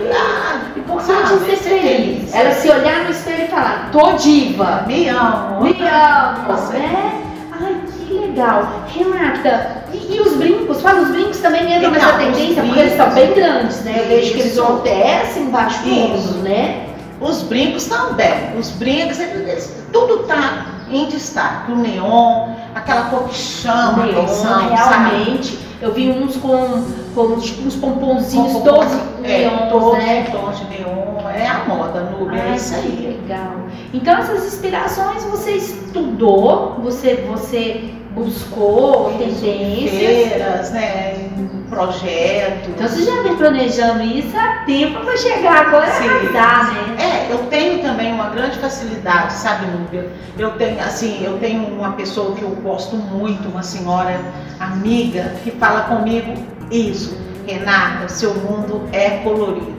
enrolado. 0.08 0.60
Ah, 0.76 0.80
Importante 0.80 1.28
sabe, 1.28 1.46
ser 1.46 1.58
feliz. 1.58 2.34
Ela 2.34 2.52
se 2.52 2.70
olhar 2.70 3.04
no 3.04 3.10
espelho 3.12 3.44
e 3.46 3.48
falar, 3.48 3.90
tô 3.92 4.12
diva. 4.14 4.84
Me 4.88 5.10
amo. 5.10 5.62
Me 5.64 5.72
amo, 5.88 6.46
Você. 6.56 6.78
né? 6.78 7.22
Ai, 7.60 7.76
que 8.08 8.14
legal. 8.14 8.84
Renata, 8.88 9.84
e, 9.94 10.16
e 10.16 10.20
os 10.22 10.34
brincos? 10.36 10.82
Fala, 10.82 11.02
os 11.02 11.10
brincos 11.10 11.38
também 11.40 11.64
entram 11.64 11.78
Então, 11.78 11.92
nessa 11.92 12.12
os 12.12 12.18
tendência, 12.18 12.64
porque 12.64 12.80
eles 12.80 12.92
estão 12.92 13.10
brincos. 13.10 13.34
bem 13.34 13.44
grandes, 13.44 13.84
né? 13.84 13.96
Eu 13.98 14.08
vejo 14.08 14.34
que 14.34 14.40
eles 14.40 14.56
vão 14.56 14.78
até 14.78 15.22
assim 15.22 15.42
embaixo 15.42 15.84
do 15.84 15.90
ombro, 15.94 16.38
né? 16.44 16.84
Os 17.20 17.42
brincos 17.44 17.86
também. 17.86 18.58
Os 18.58 18.70
brincos, 18.72 19.20
eles- 19.20 19.76
tudo 19.92 20.20
tá 20.24 20.68
em 20.90 21.08
destaque. 21.08 21.72
O 21.72 21.76
neon, 21.76 22.50
aquela 22.76 23.06
cor 23.06 23.24
que 23.28 23.36
chama 23.36 24.04
a 24.04 24.06
Neon, 24.06 24.20
atenção, 24.24 24.78
sabe? 24.78 25.67
Eu 25.82 25.94
vi 25.94 26.10
uns 26.10 26.36
com, 26.38 26.84
com 27.14 27.40
tipo, 27.40 27.68
uns 27.68 27.76
pomponzinhos 27.76 28.54
Com 28.54 28.62
todos 28.62 28.92
é, 29.24 29.38
neons, 29.48 29.70
todos 29.72 29.98
né? 29.98 30.26
em 30.28 30.32
tons 30.32 30.58
de 30.60 30.66
neon. 30.66 31.30
É 31.30 31.48
a 31.48 31.66
moda, 31.66 32.02
Núbia, 32.02 32.42
Ai, 32.42 32.52
é 32.52 32.56
isso 32.56 32.74
que 32.74 32.88
aí. 32.88 33.20
legal. 33.22 33.54
Então 33.94 34.18
essas 34.18 34.46
inspirações 34.46 35.24
você 35.26 35.52
estudou, 35.52 36.78
você, 36.82 37.26
você 37.30 37.92
buscou 38.16 39.14
tendências. 39.20 39.92
Feiras, 39.92 40.72
né? 40.72 41.30
Projetos. 41.78 42.70
Então 42.70 42.88
você 42.88 43.04
já 43.04 43.22
vem 43.22 43.36
planejando 43.36 44.02
isso 44.02 44.36
há 44.36 44.64
tempo 44.66 45.00
para 45.02 45.16
chegar 45.16 45.68
agora 45.68 45.86
Sim. 45.92 46.10
arrasar, 46.10 46.74
né? 46.74 46.96
É, 46.98 47.32
eu 47.32 47.38
tenho 47.50 47.84
também 47.84 48.12
uma 48.12 48.30
grande 48.30 48.58
facilidade, 48.58 49.34
sabe, 49.34 49.68
Núbia? 49.68 50.12
Eu 50.40 50.52
tenho, 50.52 50.80
assim, 50.80 51.24
eu 51.24 51.38
tenho 51.38 51.68
uma 51.68 51.92
pessoa 51.92 52.36
que 52.36 52.42
eu 52.42 52.50
gosto 52.50 52.96
muito, 52.96 53.48
uma 53.48 53.62
senhora 53.62 54.20
amiga, 54.60 55.36
que 55.44 55.52
fala 55.52 55.82
comigo 55.82 56.34
isso. 56.72 57.16
Renata, 57.46 58.10
seu 58.10 58.34
mundo 58.34 58.90
é 58.92 59.10
colorido. 59.24 59.78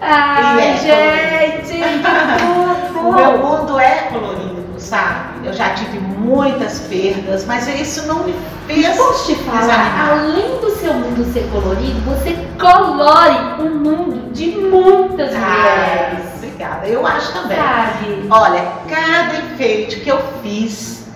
Ai, 0.00 0.74
E 0.74 1.62
gente, 1.66 1.82
O 2.96 3.12
meu 3.12 3.38
mundo 3.38 3.78
é 3.78 4.08
colorido, 4.12 4.55
sabe? 4.86 5.46
Eu 5.46 5.52
já 5.52 5.70
tive 5.70 5.98
muitas 5.98 6.80
perdas, 6.80 7.44
mas 7.44 7.66
isso 7.68 8.06
não 8.06 8.24
me 8.24 8.34
fez. 8.66 8.96
Posso 8.96 9.26
te 9.26 9.34
falar, 9.42 9.60
desanimar. 9.60 10.10
além 10.10 10.60
do 10.60 10.70
seu 10.70 10.94
mundo 10.94 11.32
ser 11.32 11.48
colorido, 11.50 12.00
você 12.02 12.36
colore 12.58 13.60
o 13.62 13.70
mundo 13.74 14.32
de 14.32 14.46
muitas 14.56 15.34
Ah, 15.34 15.38
mulheres. 15.38 16.26
obrigada. 16.36 16.86
Eu 16.86 17.06
acho 17.06 17.32
também. 17.32 17.56
Sabe? 17.56 18.26
Olha, 18.30 18.64
cada 18.88 19.36
enfeite 19.38 20.00
que 20.00 20.08
eu 20.10 20.20
fiz, 20.42 21.06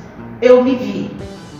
eu 0.42 0.62
me 0.62 0.74
vi. 0.76 1.16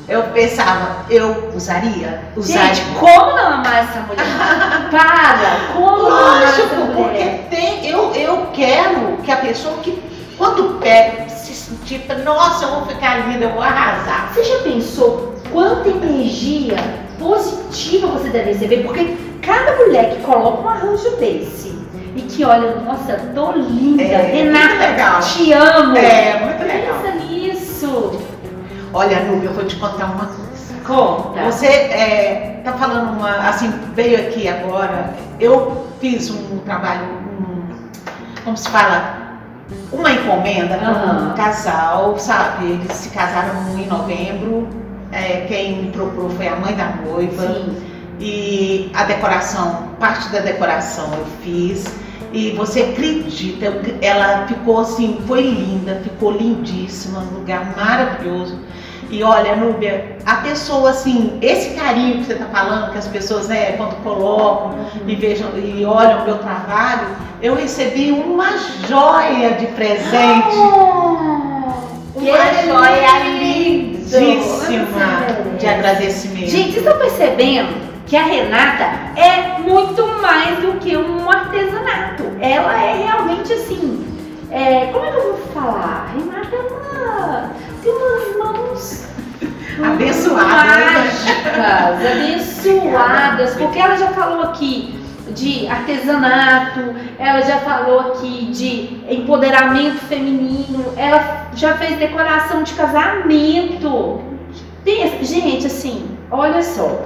Eu 0.09 0.25
pensava, 0.25 1.07
eu 1.09 1.53
usaria? 1.55 2.21
Usaria. 2.37 2.75
Gente, 2.75 2.85
como 2.99 3.37
não 3.37 3.47
amar 3.55 3.79
essa 3.79 4.01
mulher? 4.01 4.27
Para! 4.91 5.73
Como 5.73 5.99
não 6.03 6.07
amar 6.17 6.43
essa 6.43 6.63
Lógico, 6.63 6.77
porque 6.87 7.03
mulher? 7.03 7.47
tem, 7.49 7.87
eu, 7.89 8.13
eu 8.15 8.49
quero 8.53 9.19
que 9.23 9.31
a 9.31 9.37
pessoa 9.37 9.77
que 9.77 10.03
quando 10.37 10.81
pega, 10.81 11.29
sentir, 11.91 12.25
nossa, 12.25 12.65
eu 12.65 12.71
vou 12.71 12.87
ficar 12.87 13.27
linda, 13.29 13.47
eu 13.47 13.51
vou 13.51 13.63
arrasar. 13.63 14.31
Você 14.33 14.45
já 14.45 14.63
pensou 14.63 15.35
quanta 15.51 15.89
energia 15.89 16.77
positiva 17.19 18.07
você 18.07 18.29
deve 18.29 18.53
receber? 18.53 18.85
Porque 18.85 19.17
cada 19.43 19.77
mulher 19.77 20.11
que 20.11 20.23
coloca 20.23 20.63
um 20.63 20.69
arranjo 20.69 21.17
desse 21.17 21.79
e 22.15 22.23
que 22.23 22.45
olha, 22.45 22.77
nossa, 22.77 23.17
tô 23.35 23.53
linda, 23.53 24.03
É, 24.03 24.33
Renata, 24.33 24.91
legal. 24.91 25.21
te 25.21 25.53
amo. 25.53 25.97
É, 25.97 26.41
muito 26.45 26.63
legal. 26.63 27.01
Pensa 27.01 27.25
nisso. 27.25 28.21
Olha, 28.93 29.21
Nubia, 29.21 29.49
eu 29.51 29.55
vou 29.55 29.65
te 29.65 29.77
contar 29.77 30.07
uma 30.07 30.27
coisa. 30.27 30.41
Conta. 30.87 31.45
Você 31.45 31.67
é, 31.67 32.61
tá 32.65 32.73
falando 32.73 33.17
uma, 33.17 33.49
assim, 33.49 33.71
veio 33.95 34.19
aqui 34.19 34.49
agora, 34.49 35.15
eu 35.39 35.87
fiz 36.01 36.31
um 36.31 36.59
trabalho, 36.65 37.07
um, 37.39 37.63
como 38.45 38.57
se 38.57 38.69
fala, 38.69 39.20
uma 39.93 40.13
encomenda 40.13 40.77
para 40.77 40.89
Aham. 40.89 41.29
um 41.29 41.35
casal, 41.35 42.19
sabe? 42.19 42.67
Eles 42.67 42.93
se 42.93 43.11
casaram 43.11 43.79
em 43.79 43.87
novembro, 43.87 44.69
é, 45.13 45.45
quem 45.49 45.83
me 45.83 45.91
procurou 45.91 46.31
foi 46.31 46.49
a 46.49 46.57
mãe 46.57 46.75
da 46.75 46.97
noiva. 47.05 47.55
Sim. 47.55 47.77
E 48.21 48.91
a 48.95 49.05
decoração, 49.05 49.89
parte 49.99 50.29
da 50.29 50.41
decoração 50.41 51.11
eu 51.15 51.25
fiz. 51.43 51.87
E 52.33 52.51
você 52.53 52.83
acredita, 52.83 53.67
ela 54.01 54.47
ficou 54.47 54.81
assim, 54.81 55.19
foi 55.27 55.43
linda, 55.43 56.01
ficou 56.05 56.31
lindíssima, 56.31 57.21
um 57.21 57.39
lugar 57.39 57.75
maravilhoso. 57.77 58.57
E 59.11 59.23
olha, 59.25 59.57
Núbia, 59.57 60.17
a 60.25 60.37
pessoa 60.37 60.91
assim, 60.91 61.39
esse 61.43 61.75
carinho 61.75 62.19
que 62.19 62.25
você 62.27 62.35
está 62.35 62.47
falando, 62.47 62.93
que 62.93 62.99
as 62.99 63.09
pessoas, 63.09 63.49
né, 63.49 63.73
quando 63.73 64.01
colocam 64.05 64.77
e 65.07 65.15
vejam 65.17 65.49
e 65.57 65.85
olham 65.85 66.23
o 66.23 66.25
meu 66.25 66.39
trabalho, 66.39 67.09
eu 67.43 67.55
recebi 67.57 68.13
uma 68.13 68.57
joia 68.89 69.55
de 69.55 69.67
presente. 69.67 70.57
Que 72.19 72.31
Uma 72.31 72.63
joia 72.65 73.19
lindo! 73.25 74.01
lindíssima 74.19 75.27
de 75.59 75.67
agradecimento. 75.67 76.51
Gente, 76.51 76.73
vocês 76.73 76.77
estão 76.79 76.99
percebendo 76.99 77.91
que 78.07 78.17
a 78.17 78.25
Renata 78.25 78.85
é 79.17 79.59
muito 79.61 80.05
mais 80.21 80.59
do 80.59 80.73
que 80.81 80.97
um 80.97 81.31
artesanato. 81.31 82.25
Ela 82.41 82.83
é 82.83 83.05
realmente 83.05 83.53
assim. 83.53 84.05
é, 84.51 84.87
como 84.93 85.05
é 85.05 85.11
que 85.11 85.17
eu 85.17 85.23
vou 85.23 85.39
falar? 85.55 86.13
Renata 86.17 86.57
é 86.57 86.59
uma, 86.59 87.51
tem 87.83 87.93
umas 87.93 88.37
mãos 88.37 89.05
Abençoadas, 89.83 91.25
mágicas, 91.25 92.07
abençoadas, 92.13 93.55
porque 93.55 93.79
ela 93.79 93.97
já 93.97 94.09
falou 94.09 94.43
aqui 94.43 95.01
de 95.35 95.67
artesanato, 95.69 96.81
ela 97.19 97.41
já 97.41 97.59
falou 97.61 98.01
aqui 98.01 98.47
de 98.53 99.15
empoderamento 99.15 99.99
feminino, 100.01 100.93
ela 100.97 101.47
já 101.55 101.77
fez 101.79 101.99
decoração 101.99 102.63
de 102.63 102.75
casamento. 102.75 104.21
Pensa- 104.85 105.25
gente, 105.25 105.67
assim, 105.67 106.19
olha 106.31 106.63
só. 106.63 107.03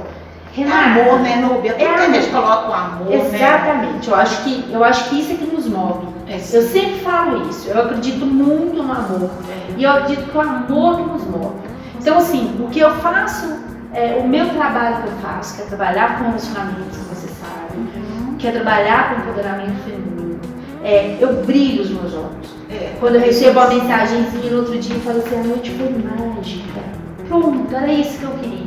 Renata, 0.55 1.01
Amor, 1.01 1.19
né, 1.21 1.37
Núbia? 1.37 1.73
Tudo 1.73 1.83
É 1.83 1.95
que 1.95 2.01
a 2.01 2.11
gente 2.13 2.29
amor. 2.29 2.43
coloca 2.43 2.69
o 2.71 2.73
amor, 2.75 3.09
né? 3.11 3.17
Exatamente, 3.17 4.09
eu 4.09 4.15
acho 4.15 4.45
que 4.45 4.65
eu 4.73 4.85
acho 4.85 5.09
que 5.11 5.21
isso 5.21 5.33
é 5.33 5.35
que 5.35 5.47
nos 5.47 5.67
move. 5.67 6.07
É, 6.29 6.37
Eu 6.37 6.63
sempre 6.63 7.01
falo 7.01 7.49
isso, 7.51 7.69
eu 7.69 7.81
acredito 7.83 8.25
muito 8.25 8.83
no 8.83 8.93
amor. 8.93 9.31
E 9.77 9.83
eu 9.83 9.91
acredito 9.91 10.31
que 10.31 10.37
o 10.37 10.41
amor 10.41 10.99
nos 11.01 11.25
move. 11.25 11.57
Então, 12.01 12.19
assim, 12.19 12.55
o 12.61 12.69
que 12.69 12.79
eu 12.81 12.91
faço, 12.97 13.57
é, 13.93 14.21
o 14.23 14.29
meu 14.29 14.49
trabalho 14.51 14.97
que 15.03 15.09
eu 15.09 15.13
faço, 15.23 15.57
que 15.57 15.63
é 15.63 15.65
trabalhar 15.65 16.19
com 16.19 16.25
relacionamentos, 16.27 16.97
que 16.99 17.05
você 17.15 17.29
sabe, 17.29 18.37
que 18.39 18.47
é 18.47 18.53
trabalhar 18.53 19.15
com 19.15 19.21
empoderamento 19.23 19.75
feminino, 19.85 20.39
é, 20.85 21.17
eu 21.21 21.43
brilho 21.45 21.83
os 21.83 21.91
meus 21.91 22.15
olhos. 22.15 22.55
É. 22.71 22.93
Quando 23.01 23.17
eu 23.17 23.21
recebo 23.23 23.59
a 23.61 23.67
mensagenzinha 23.69 24.51
no 24.53 24.59
outro 24.59 24.79
dia, 24.79 24.95
eu 24.97 25.01
falo 25.01 25.19
assim, 25.19 25.35
a 25.41 25.43
noite 25.43 25.71
foi 25.73 25.89
mágica. 25.91 26.81
Pronto, 27.29 27.75
era 27.75 27.93
isso 27.93 28.19
que 28.19 28.25
eu 28.25 28.31
queria. 28.33 28.64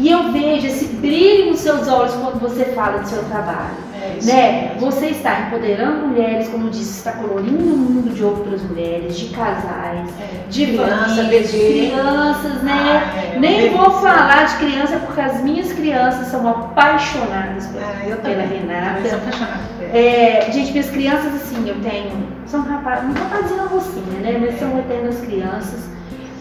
E 0.00 0.10
eu 0.10 0.32
vejo 0.32 0.66
esse 0.66 0.86
brilho 0.86 1.50
nos 1.50 1.60
seus 1.60 1.86
olhos 1.86 2.14
quando 2.14 2.40
você 2.40 2.64
fala 2.66 2.98
do 3.00 3.08
seu 3.08 3.22
trabalho. 3.24 3.90
É 4.02 4.24
Né? 4.24 4.76
Você 4.80 5.06
está 5.08 5.40
empoderando 5.42 6.08
mulheres, 6.08 6.48
como 6.48 6.66
eu 6.66 6.70
disse, 6.70 6.98
está 6.98 7.12
colorindo 7.12 7.62
o 7.62 7.76
mundo 7.76 8.14
de 8.14 8.24
outras 8.24 8.62
mulheres, 8.62 9.18
de 9.18 9.26
casais, 9.34 10.08
É. 10.18 10.48
de 10.48 10.66
Criança, 10.66 11.14
famílias, 11.16 11.50
de 11.52 11.58
crianças, 11.58 12.62
né? 12.62 12.72
Ah, 13.14 13.18
é, 13.36 13.38
Nem 13.38 13.70
vou 13.76 13.90
falar 13.90 14.46
de 14.46 14.56
criança 14.56 14.96
porque 15.04 15.20
as 15.20 15.42
minhas 15.42 15.70
crianças 15.72 16.28
são 16.28 16.48
apaixonadas 16.48 17.66
por- 17.66 17.82
Ah, 17.82 18.06
eu 18.08 18.16
pela. 18.18 18.42
Renata. 18.42 19.00
Eu 19.04 19.08
sou 19.10 19.18
apaixonada 19.18 19.58
por 19.76 19.84
ela. 19.84 19.96
É, 19.98 20.48
gente, 20.52 20.72
minhas 20.72 20.90
crianças, 20.90 21.34
assim, 21.34 21.68
eu 21.68 21.76
tenho. 21.82 22.10
São 22.46 22.62
rapaz, 22.62 23.04
um 23.04 23.12
rapazinho 23.12 23.68
rocinha, 23.68 24.20
né? 24.22 24.38
Mas 24.40 24.58
são 24.58 24.78
eternas 24.78 25.20
crianças. 25.20 25.80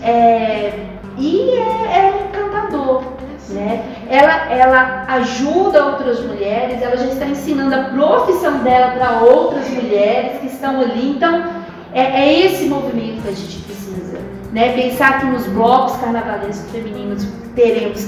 É, 0.01 0.71
e 1.17 1.51
é, 1.51 1.97
é 1.97 2.27
encantador, 2.29 3.03
né? 3.49 4.05
Ela, 4.09 4.51
ela 4.51 5.05
ajuda 5.07 5.85
outras 5.85 6.19
mulheres, 6.25 6.81
ela 6.81 6.97
já 6.97 7.05
está 7.05 7.25
ensinando 7.25 7.75
a 7.75 7.83
profissão 7.85 8.59
dela 8.59 8.91
para 8.91 9.21
outras 9.21 9.69
mulheres 9.69 10.39
que 10.39 10.47
estão 10.47 10.81
ali. 10.81 11.11
Então, 11.11 11.45
é, 11.93 12.01
é 12.01 12.45
esse 12.45 12.65
movimento 12.65 13.23
que 13.23 13.29
a 13.29 13.33
gente 13.33 13.59
precisa, 13.59 14.19
né? 14.51 14.73
Pensar 14.73 15.19
que 15.19 15.25
nos 15.25 15.45
blocos 15.47 15.95
carnavalescos 15.97 16.69
femininos 16.71 17.27
teremos 17.55 18.07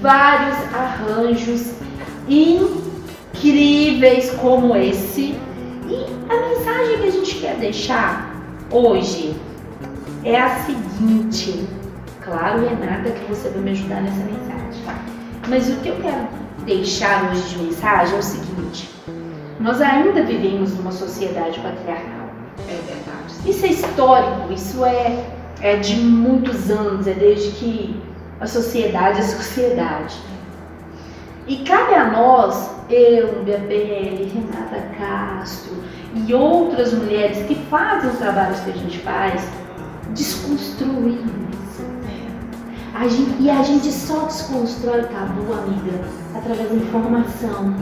vários 0.00 0.56
arranjos 0.74 1.72
incríveis 2.28 4.30
como 4.40 4.76
esse. 4.76 5.36
E 5.88 6.04
a 6.28 6.48
mensagem 6.48 6.98
que 6.98 7.06
a 7.06 7.10
gente 7.10 7.34
quer 7.36 7.56
deixar 7.56 8.30
hoje 8.70 9.34
é 10.24 10.38
a 10.38 10.50
seguinte. 10.60 11.66
Claro, 12.22 12.68
Renata, 12.68 13.10
que 13.10 13.24
você 13.28 13.48
vai 13.48 13.62
me 13.62 13.70
ajudar 13.70 14.02
nessa 14.02 14.24
mensagem. 14.24 14.57
Mas 15.48 15.68
o 15.68 15.76
que 15.76 15.88
eu 15.88 15.96
quero 15.96 16.28
deixar 16.66 17.30
hoje 17.30 17.48
de 17.48 17.64
mensagem 17.64 18.14
é 18.14 18.18
o 18.18 18.22
seguinte: 18.22 18.90
nós 19.58 19.80
ainda 19.80 20.22
vivemos 20.22 20.74
numa 20.74 20.92
sociedade 20.92 21.58
patriarcal. 21.60 22.28
É 22.68 22.80
verdade. 22.86 23.48
Isso 23.48 23.64
é 23.64 23.68
histórico, 23.68 24.52
isso 24.52 24.84
é, 24.84 25.24
é 25.60 25.76
de 25.76 25.96
muitos 25.96 26.70
anos, 26.70 27.06
é 27.06 27.14
desde 27.14 27.52
que 27.52 28.00
a 28.40 28.46
sociedade 28.46 29.20
é 29.20 29.22
sociedade. 29.22 30.16
E 31.46 31.56
cabe 31.64 31.94
a 31.94 32.10
nós, 32.10 32.70
eu, 32.90 33.42
Bebele, 33.42 34.30
Renata 34.34 34.86
Castro 34.98 35.82
e 36.14 36.34
outras 36.34 36.92
mulheres 36.92 37.38
que 37.46 37.54
fazem 37.70 38.10
os 38.10 38.18
trabalhos 38.18 38.60
que 38.60 38.70
a 38.70 38.74
gente 38.74 38.98
faz, 38.98 39.48
desconstruir. 40.14 41.37
A 43.00 43.06
gente- 43.06 43.36
e 43.40 43.48
a 43.50 43.62
gente 43.62 43.90
só 43.92 44.20
desconstrói 44.24 45.02
o 45.02 45.06
tabu, 45.06 45.52
amiga, 45.52 46.00
através 46.34 46.68
da 46.68 46.74
informação. 46.76 47.74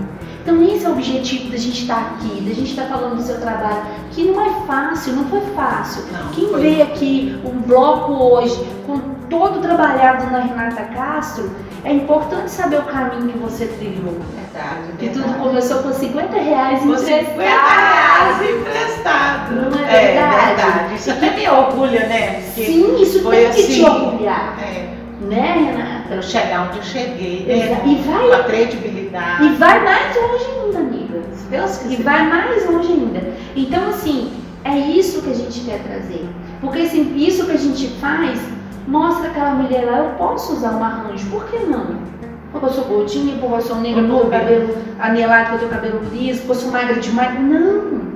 Então 0.42 0.62
esse 0.62 0.84
é 0.84 0.88
o 0.88 0.92
objetivo 0.92 1.50
da 1.50 1.56
gente 1.56 1.82
estar 1.82 1.98
aqui, 2.16 2.40
da 2.42 2.54
gente 2.54 2.70
estar 2.70 2.84
falando 2.86 3.16
do 3.16 3.22
seu 3.22 3.40
trabalho, 3.40 3.82
que 4.10 4.24
não 4.24 4.40
é 4.44 4.50
fácil, 4.66 5.14
não 5.14 5.24
foi 5.24 5.40
fácil. 5.54 6.02
Não, 6.12 6.28
Quem 6.32 6.48
foi. 6.48 6.60
vê 6.60 6.82
aqui 6.82 7.40
um 7.44 7.58
bloco 7.62 8.12
hoje 8.12 8.62
com 8.86 8.98
todo 9.30 9.60
trabalhado 9.60 10.30
na 10.30 10.38
Renata 10.40 10.82
Castro, 10.94 11.50
é 11.82 11.92
importante 11.92 12.50
saber 12.50 12.78
o 12.78 12.82
caminho 12.84 13.32
que 13.32 13.38
você 13.38 13.66
trilhou. 13.66 14.14
Verdade. 14.34 14.92
Que 14.98 15.08
tudo 15.08 15.38
começou 15.38 15.82
com 15.82 15.92
50 15.92 16.36
reais 16.38 16.80
Com 16.80 16.96
50 16.96 17.20
emprestados. 17.22 17.36
reais 18.38 18.60
emprestado. 18.60 19.54
Não 19.70 19.78
é 19.86 20.12
verdade? 20.12 20.62
verdade. 20.62 20.94
Isso 20.94 21.10
até 21.10 21.30
me 21.30 21.48
orgulha, 21.48 22.06
né? 22.06 22.42
Porque 22.44 22.64
Sim, 22.66 23.02
isso 23.02 23.28
tem 23.28 23.50
que 23.50 23.62
te 23.62 23.84
assim, 23.84 23.84
orgulhar, 23.84 24.56
é, 24.60 24.95
né, 25.20 25.72
Renata? 25.72 26.14
eu 26.14 26.22
chegar 26.22 26.68
onde 26.68 26.78
eu 26.78 26.82
cheguei, 26.84 27.44
né? 27.46 27.82
E 27.86 27.94
vai, 28.02 28.28
Com 28.28 28.34
a 28.34 28.44
credibilidade. 28.44 29.44
e 29.44 29.48
vai 29.56 29.84
mais 29.84 30.16
longe 30.16 30.44
ainda, 30.44 30.78
amiga. 30.78 31.22
Se 31.34 31.44
Deus 31.48 31.76
E 31.84 31.88
quiser. 31.88 32.02
vai 32.02 32.28
mais 32.28 32.66
longe 32.70 32.92
ainda. 32.92 33.22
Então, 33.56 33.88
assim, 33.88 34.32
é 34.64 34.76
isso 34.78 35.22
que 35.22 35.30
a 35.30 35.34
gente 35.34 35.60
quer 35.60 35.82
trazer. 35.82 36.28
Porque 36.60 36.80
assim, 36.80 37.14
isso 37.16 37.44
que 37.46 37.52
a 37.52 37.56
gente 37.56 37.88
faz 38.00 38.40
mostra 38.86 39.28
aquela 39.30 39.50
mulher 39.50 39.84
lá, 39.84 39.98
eu 39.98 40.10
posso 40.10 40.52
usar 40.54 40.70
um 40.72 40.82
arranjo, 40.84 41.26
por 41.30 41.44
que 41.46 41.58
não? 41.66 41.96
Porque 42.52 42.66
eu 42.66 42.72
sou 42.72 42.84
gordinha, 42.84 43.36
porque 43.38 43.54
eu 43.54 43.60
sou 43.60 43.76
negra, 43.76 44.02
porque 44.02 44.14
eu 44.14 44.30
tenho 44.30 44.40
cabelo 44.40 44.78
anelado, 45.00 45.50
porque 45.50 45.64
eu 45.64 45.68
tenho 45.68 45.70
cabelo 45.82 46.00
liso, 46.12 46.38
porque 46.40 46.52
eu 46.52 46.56
sou 46.56 46.70
magra 46.70 46.94
demais. 47.00 47.40
Não! 47.40 48.06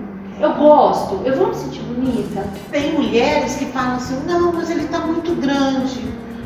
Eu 0.41 0.55
gosto, 0.55 1.21
eu 1.25 1.37
vou 1.37 1.49
me 1.49 1.55
sentir 1.55 1.81
bonita. 1.83 2.43
Tem 2.71 2.93
mulheres 2.95 3.57
que 3.57 3.67
falam 3.67 3.97
assim, 3.97 4.19
não, 4.27 4.53
mas 4.53 4.71
ele 4.71 4.87
tá 4.89 5.01
muito 5.01 5.35
grande, 5.39 6.01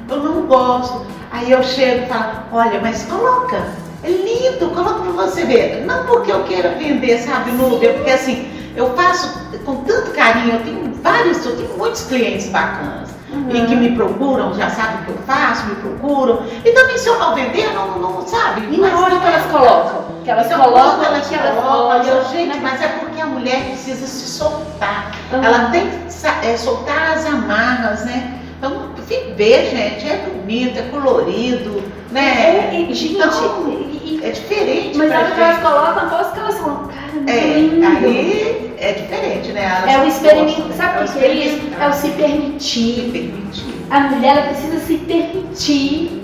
eu 0.09 0.17
não 0.17 0.43
gosto. 0.43 1.07
Aí 1.31 1.51
eu 1.51 1.63
chego 1.63 2.05
e 2.05 2.07
falo, 2.07 2.33
olha, 2.53 2.81
mas 2.81 3.03
coloca, 3.05 3.67
é 4.03 4.09
lindo, 4.09 4.71
coloca 4.71 5.01
pra 5.01 5.13
você 5.13 5.45
ver. 5.45 5.85
Não 5.85 6.05
porque 6.07 6.31
eu 6.31 6.45
queira 6.45 6.71
vender, 6.71 7.19
sabe, 7.19 7.51
Uber, 7.51 7.95
porque 7.95 8.11
assim, 8.11 8.49
eu 8.77 8.95
faço 8.95 9.41
com 9.65 9.77
tanto 9.77 10.13
carinho, 10.13 10.55
eu 10.55 10.63
tenho 10.63 10.95
vários, 11.03 11.45
eu 11.45 11.57
tenho 11.57 11.77
muitos 11.77 12.05
clientes 12.05 12.49
bacanas. 12.49 13.11
E 13.51 13.67
que 13.67 13.75
me 13.75 13.97
procuram, 13.97 14.55
já 14.55 14.71
sabem 14.71 15.01
o 15.01 15.05
que 15.07 15.11
eu 15.11 15.19
faço, 15.27 15.67
me 15.67 15.75
procuram. 15.77 16.45
E 16.65 16.71
também 16.71 16.97
se 16.97 17.09
eu 17.09 17.19
não 17.19 17.35
vender, 17.35 17.73
não, 17.75 17.99
não 17.99 18.25
sabe. 18.25 18.69
E 18.71 18.77
na 18.81 18.97
hora 18.97 19.19
que 19.19 19.27
elas 19.27 19.47
colocam? 19.47 20.05
Que 20.23 20.31
elas 20.31 20.47
Então, 20.47 20.63
colocam, 20.63 21.03
elas 21.05 21.27
que 21.27 21.35
elas 21.35 21.55
colocam, 21.57 22.03
eu, 22.07 22.25
gente, 22.27 22.47
né? 22.55 22.61
mas 22.63 22.81
é 22.81 22.89
porque 22.89 23.21
a 23.21 23.27
mulher 23.27 23.65
precisa 23.65 24.07
se 24.07 24.29
soltar. 24.29 25.11
Aham. 25.33 25.45
Ela 25.45 25.71
tem 25.71 25.91
que 25.91 26.47
é, 26.47 26.57
soltar 26.57 27.15
as 27.15 27.27
amarras, 27.27 28.05
né? 28.05 28.39
Então, 28.65 29.35
ver, 29.37 29.71
gente, 29.71 30.07
é 30.09 30.27
bonito, 30.27 30.79
é 30.79 30.83
colorido, 30.91 31.83
né? 32.11 32.71
É, 32.73 32.81
e, 32.81 32.95
gente, 32.95 33.15
Então, 33.15 33.69
e- 33.69 34.01
e- 34.05 34.21
É 34.25 34.31
diferente 34.31 34.97
mas 34.97 35.11
elas 35.11 35.37
gente. 35.37 35.61
colocam, 35.61 36.07
aposto 36.07 36.33
que 36.33 36.39
elas 36.41 36.59
falam, 36.59 36.89
cara, 36.89 37.31
É, 37.31 37.59
lindo. 37.59 37.87
aí 37.87 38.75
é 38.79 38.93
diferente, 38.93 39.53
né? 39.53 39.85
É 39.87 39.99
o 39.99 40.07
experimento, 40.09 40.47
gostam, 40.63 40.69
né? 40.69 40.75
sabe 40.77 41.05
o 41.05 41.13
que 41.13 41.19
é 41.19 41.35
isso? 41.35 41.61
É 41.79 41.89
o 41.89 41.93
se 41.93 42.09
permitir. 42.09 42.95
se 42.95 43.11
permitir. 43.11 43.87
A 43.91 44.01
mulher 44.01 44.37
ela 44.39 44.47
precisa 44.47 44.79
se 44.79 44.97
permitir, 44.97 46.23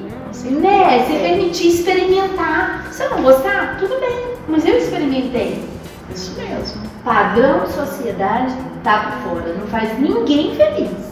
né? 0.50 1.04
Se 1.06 1.12
É, 1.16 1.18
permitir 1.28 1.68
experimentar. 1.68 2.88
Se 2.90 3.02
eu 3.02 3.10
não 3.10 3.22
gostar, 3.22 3.76
tudo 3.78 4.00
bem, 4.00 4.18
mas 4.48 4.64
eu 4.64 4.78
experimentei. 4.78 5.62
Isso 6.14 6.34
mesmo, 6.40 6.82
Padrão 7.04 7.64
de 7.64 7.72
sociedade 7.72 8.54
tá 8.82 9.18
por 9.22 9.30
fora, 9.40 9.54
não 9.54 9.66
faz 9.66 9.98
ninguém 9.98 10.54
feliz. 10.54 11.09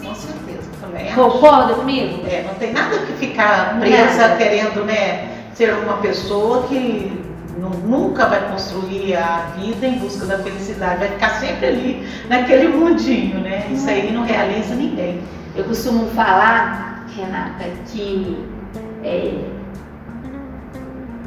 Também 0.99 1.13
acho. 1.13 1.15
Concorda 1.21 1.75
comigo? 1.75 2.25
É, 2.27 2.43
não 2.47 2.55
tem 2.55 2.73
nada 2.73 2.99
que 2.99 3.13
ficar 3.15 3.79
presa 3.81 4.17
Nada. 4.29 4.37
querendo, 4.37 4.85
né, 4.85 5.29
ser 5.55 5.73
uma 5.75 5.95
pessoa 5.99 6.65
que 6.65 7.21
nu- 7.59 7.71
nunca 7.87 8.27
vai 8.27 8.41
construir 8.51 9.17
a 9.17 9.47
vida 9.57 9.87
em 9.87 9.99
busca 9.99 10.27
da 10.27 10.39
felicidade, 10.39 10.99
vai 10.99 11.09
ficar 11.09 11.31
sempre 11.31 11.67
ali 11.67 12.09
naquele 12.29 12.69
mundinho, 12.69 13.41
né? 13.41 13.67
Isso 13.71 13.89
aí 13.89 14.13
não 14.13 14.25
realiza 14.25 14.75
ninguém. 14.75 15.21
Eu 15.57 15.65
costumo 15.65 16.07
falar, 16.11 17.07
Renata, 17.17 17.65
que 17.87 18.45
é, 19.03 19.35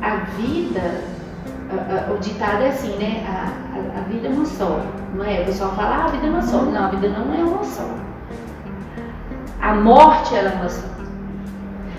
a 0.01 0.15
vida, 0.37 1.01
a- 1.71 2.09
a- 2.09 2.13
o 2.13 2.17
ditado 2.19 2.63
é 2.63 2.69
assim, 2.69 2.95
né? 2.97 3.23
A, 3.27 3.77
a- 3.77 3.99
a 3.99 4.01
vida 4.09 4.27
é 4.27 4.31
uma 4.31 4.45
só. 4.45 4.79
Não 5.13 5.25
é? 5.25 5.41
O 5.41 5.45
pessoal 5.45 5.73
fala, 5.75 5.95
ah, 5.95 6.05
a 6.05 6.07
vida 6.09 6.27
é 6.27 6.29
uma 6.29 6.41
só. 6.41 6.61
Não, 6.61 6.85
a 6.85 6.89
vida 6.89 7.09
não 7.09 7.33
é 7.33 7.43
uma 7.43 7.63
só. 7.63 7.85
A 9.61 9.75
morte 9.75 10.35
ela 10.35 10.49
é 10.49 10.55
uma 10.55 10.69
só. 10.69 10.87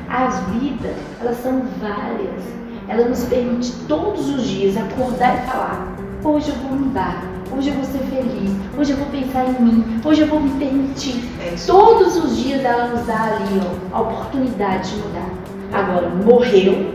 As 0.09 0.41
vidas, 0.51 0.97
elas 1.21 1.37
são 1.43 1.63
várias. 1.81 2.43
Ela 2.89 3.09
nos 3.09 3.25
permite 3.25 3.73
todos 3.87 4.29
os 4.29 4.43
dias 4.43 4.77
acordar 4.77 5.39
e 5.39 5.47
falar: 5.51 5.87
hoje 6.25 6.51
eu 6.51 6.57
vou 6.57 6.73
mudar, 6.77 7.23
hoje 7.57 7.69
eu 7.69 7.75
vou 7.75 7.85
ser 7.85 8.01
feliz, 8.11 8.51
hoje 8.77 8.91
eu 8.93 8.97
vou 8.97 9.07
pensar 9.07 9.45
em 9.45 9.63
mim, 9.63 10.01
hoje 10.05 10.23
eu 10.23 10.27
vou 10.27 10.41
me 10.41 10.51
permitir. 10.59 11.23
É. 11.41 11.55
Todos 11.65 12.17
os 12.17 12.37
dias 12.37 12.65
ela 12.65 12.89
nos 12.89 13.07
dá 13.07 13.37
ali 13.37 13.61
ó, 13.93 13.97
a 13.97 14.01
oportunidade 14.01 14.91
de 14.91 14.97
mudar. 14.97 15.31
Agora, 15.73 16.09
morreu 16.09 16.93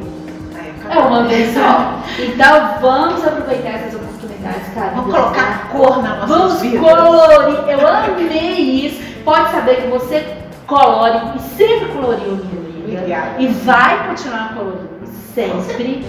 é 0.88 0.91
acabou. 0.91 1.08
uma 1.08 1.23
vez 1.23 1.53
só. 1.53 1.99
Então 2.19 2.82
vamos 2.82 3.25
aproveitar 3.25 3.69
essas 3.69 3.95
oportunidades, 3.95 4.67
cara. 4.75 4.91
Vamos 4.95 5.15
colocar 5.15 5.69
cor 5.71 6.03
na 6.03 6.15
nossa 6.17 6.27
Vamos 6.27 6.62
vida. 6.62 6.80
colorir. 6.80 7.69
Eu 7.69 7.88
amei 7.88 8.86
isso. 8.86 9.08
Pode 9.23 9.51
saber 9.51 9.82
que 9.82 9.88
você 9.89 10.37
colore 10.67 11.38
e 11.38 11.39
sempre 11.56 11.86
coloriu, 11.88 12.36
minha 12.36 12.60
amiga. 12.60 12.99
Obrigada. 12.99 13.41
E 13.41 13.47
vai 13.47 14.08
continuar 14.08 14.53
colorindo 14.53 14.88
sempre. 15.34 16.06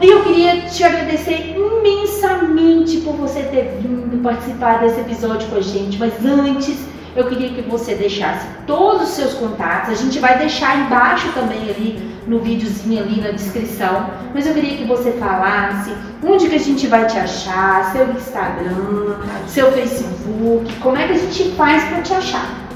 E 0.00 0.06
eu 0.06 0.22
queria 0.24 0.62
te 0.62 0.84
agradecer 0.84 1.56
imensamente 1.56 2.98
por 2.98 3.14
você 3.14 3.42
ter 3.44 3.78
vindo 3.80 4.22
participar 4.22 4.80
desse 4.80 5.00
episódio 5.00 5.48
com 5.48 5.56
a 5.56 5.60
gente. 5.60 5.98
Mas 5.98 6.12
antes, 6.24 6.78
eu 7.14 7.26
queria 7.28 7.48
que 7.50 7.62
você 7.62 7.94
deixasse 7.94 8.46
todos 8.66 9.08
os 9.08 9.14
seus 9.14 9.34
contatos. 9.34 9.90
A 9.90 9.94
gente 9.94 10.18
vai 10.18 10.38
deixar 10.38 10.76
embaixo 10.78 11.32
também 11.32 11.62
ali 11.70 12.16
no 12.26 12.40
videozinho 12.40 13.02
ali 13.02 13.20
na 13.20 13.30
descrição. 13.30 14.10
Mas 14.34 14.46
eu 14.46 14.52
queria 14.52 14.76
que 14.76 14.84
você 14.84 15.12
falasse 15.12 15.92
onde 16.22 16.48
que 16.48 16.56
a 16.56 16.60
gente 16.60 16.86
vai 16.88 17.06
te 17.06 17.16
achar, 17.18 17.92
seu 17.92 18.10
Instagram, 18.10 19.16
seu 19.46 19.72
Facebook, 19.72 20.74
como 20.80 20.96
é 20.96 21.06
que 21.06 21.12
a 21.12 21.18
gente 21.18 21.50
faz 21.52 21.84
para 21.84 22.02
te 22.02 22.12
achar? 22.12 22.66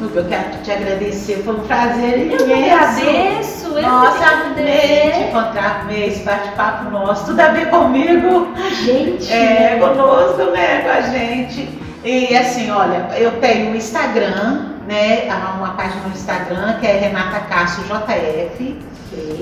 Eu 0.00 0.24
quero 0.26 0.62
te 0.62 0.70
agradecer, 0.70 1.42
foi 1.44 1.54
um 1.54 1.60
prazer 1.60 2.30
Eu 2.30 2.36
que 2.36 2.42
imenso. 2.44 2.74
agradeço. 2.74 3.66
eu 3.78 3.82
Nossa, 3.82 4.24
amei 4.26 5.10
te 5.12 5.20
encontrar, 5.20 5.80
amei 5.82 6.08
esse 6.08 6.22
bate-papo 6.22 6.90
nosso, 6.90 7.26
tudo 7.26 7.40
a 7.40 7.48
ver 7.48 7.70
comigo. 7.70 8.52
A 8.56 8.70
gente. 8.74 9.32
É, 9.32 9.78
conosco, 9.78 10.50
né, 10.52 10.80
com 10.82 10.90
a 10.90 11.00
gente. 11.00 11.68
E 12.04 12.36
assim, 12.36 12.70
olha, 12.70 13.08
eu 13.16 13.32
tenho 13.40 13.72
o 13.72 13.76
Instagram, 13.76 14.66
né, 14.86 15.28
uma 15.58 15.70
página 15.70 16.02
no 16.02 16.10
Instagram 16.14 16.74
que 16.78 16.86
é 16.86 16.92
Renata 16.92 17.40
Cássio 17.48 17.82
JF, 17.84 18.78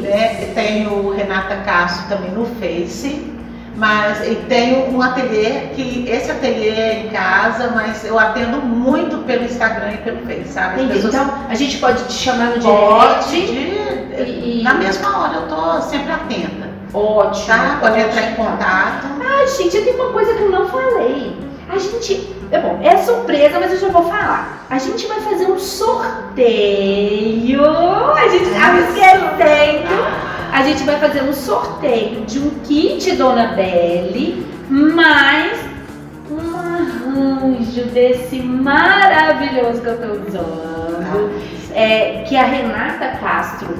né, 0.01 0.51
tenho 0.55 0.91
o 0.93 1.15
Renata 1.15 1.57
Cássio 1.57 2.09
também 2.09 2.31
no 2.31 2.47
Face, 2.47 3.34
mas 3.77 4.21
e 4.29 4.35
tenho 4.49 4.95
um 4.95 5.03
ateliê 5.03 5.69
que 5.75 6.07
esse 6.09 6.31
ateliê 6.31 6.71
é 6.71 7.05
em 7.07 7.09
casa, 7.11 7.73
mas 7.75 8.05
eu 8.05 8.19
atendo 8.19 8.59
muito 8.59 9.19
pelo 9.27 9.45
Instagram 9.45 9.93
e 9.93 9.97
pelo 9.99 10.25
Face, 10.27 10.49
sabe? 10.53 10.83
Entendi. 10.83 10.95
pessoas 11.03 11.15
Então, 11.15 11.35
a 11.49 11.55
gente 11.55 11.79
pode 11.79 12.05
te 12.05 12.13
chamar 12.13 12.57
no 12.57 12.63
pode, 12.63 13.29
direct. 13.31 13.53
de- 13.53 13.75
E- 14.17 14.61
e- 14.61 14.63
na 14.63 14.75
mesma 14.75 15.19
hora 15.19 15.35
eu 15.39 15.49
tô 15.49 15.81
sempre 15.81 16.13
atenta, 16.13 16.69
Ótimo. 16.93 17.47
tá? 17.49 17.79
Pode 17.81 17.95
ótimo. 17.95 18.09
entrar 18.11 18.31
em 18.31 18.35
contato. 18.35 19.07
Ah, 19.21 19.47
gente, 19.59 19.81
tem 19.81 19.95
uma 19.95 20.13
coisa 20.13 20.35
que 20.35 20.43
eu 20.43 20.51
não 20.51 20.69
falei. 20.69 21.37
A 21.69 21.79
gente. 21.79 22.35
É 22.51 22.59
bom, 22.61 22.79
é 22.83 22.99
surpresa, 22.99 23.59
mas 23.59 23.73
eu 23.73 23.81
já 23.81 23.89
vou 23.89 24.05
falar. 24.05 24.67
A 24.71 24.79
gente 24.79 25.07
vai 25.07 25.19
fazer 25.21 25.47
um 25.47 25.59
sorteio. 25.59 27.65
A 27.65 28.29
gente 28.29 28.51
tava 28.51 28.81
esquecendo. 28.81 29.89
A 30.53 30.63
gente 30.63 30.83
vai 30.85 31.01
fazer 31.01 31.23
um 31.23 31.33
sorteio 31.33 32.27
de 32.27 32.39
um 32.39 32.51
kit 32.63 33.17
Dona 33.17 33.55
Belle, 33.57 34.47
mais 34.71 35.59
um 36.31 36.57
arranjo 36.57 37.87
desse 37.87 38.41
maravilhoso 38.41 39.81
que 39.81 39.89
eu 39.89 39.99
tô 39.99 40.13
usando. 40.29 41.33
É, 41.75 42.23
que 42.29 42.37
a 42.37 42.45
Renata 42.45 43.19
Castro 43.19 43.75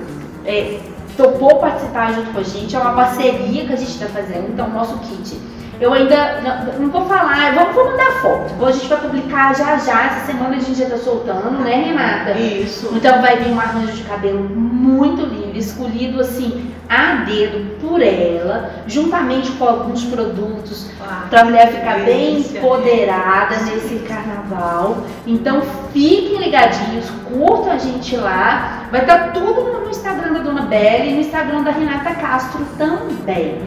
é, 0.45 0.81
topou 1.17 1.61
participar 1.61 2.13
junto 2.13 2.33
com 2.33 2.41
a 2.41 2.43
gente. 2.43 2.75
É 2.75 2.79
uma 2.81 2.95
parceria 2.95 3.67
que 3.67 3.73
a 3.73 3.77
gente 3.77 3.93
está 3.93 4.07
fazendo. 4.07 4.49
Então, 4.53 4.69
nosso 4.69 4.99
kit. 4.99 5.39
Eu 5.81 5.93
ainda 5.93 6.41
não, 6.41 6.81
não 6.85 6.91
vou 6.91 7.07
falar, 7.07 7.55
vamos, 7.55 7.75
vou 7.75 7.91
mandar 7.91 8.11
foto. 8.23 8.65
A 8.65 8.73
gente 8.73 8.87
vai 8.87 9.01
publicar 9.01 9.55
já 9.55 9.77
já. 9.79 10.05
Essa 10.07 10.27
semana 10.27 10.57
a 10.57 10.61
gente 10.61 10.79
já 10.79 10.87
tá 10.87 10.97
soltando, 10.97 11.59
né, 11.61 11.85
Renata? 11.87 12.39
Isso. 12.39 12.91
Então 12.95 13.21
vai 13.21 13.37
vir 13.39 13.53
um 13.53 13.61
arranjo 13.61 13.93
de 13.93 14.03
cabelo 14.05 14.41
muito 14.41 15.23
lindo, 15.23 15.59
escolhido 15.59 16.21
assim 16.21 16.73
a 16.89 17.25
dedo 17.25 17.79
por 17.81 18.03
ela, 18.03 18.71
juntamente 18.87 19.51
com 19.53 19.65
alguns 19.65 20.05
produtos 20.05 20.91
para 21.31 21.41
a 21.41 21.45
mulher 21.45 21.73
ficar 21.73 22.01
bem 22.01 22.39
empoderada 22.39 23.57
nesse 23.65 23.97
carnaval. 24.07 25.05
Então 25.27 25.63
fiquem 25.93 26.39
ligadinhos, 26.39 27.07
curtam 27.29 27.73
a 27.73 27.79
gente 27.79 28.17
lá. 28.17 28.87
Vai 28.91 29.01
estar 29.01 29.33
tudo 29.33 29.81
no 29.81 29.91
Instagram 29.91 30.35
da 30.35 30.41
Dona 30.41 30.63
Bela 30.63 31.05
e 31.05 31.15
no 31.15 31.21
Instagram 31.21 31.63
da 31.63 31.71
Renata 31.71 32.15
Castro 32.15 32.65
também. 32.79 33.59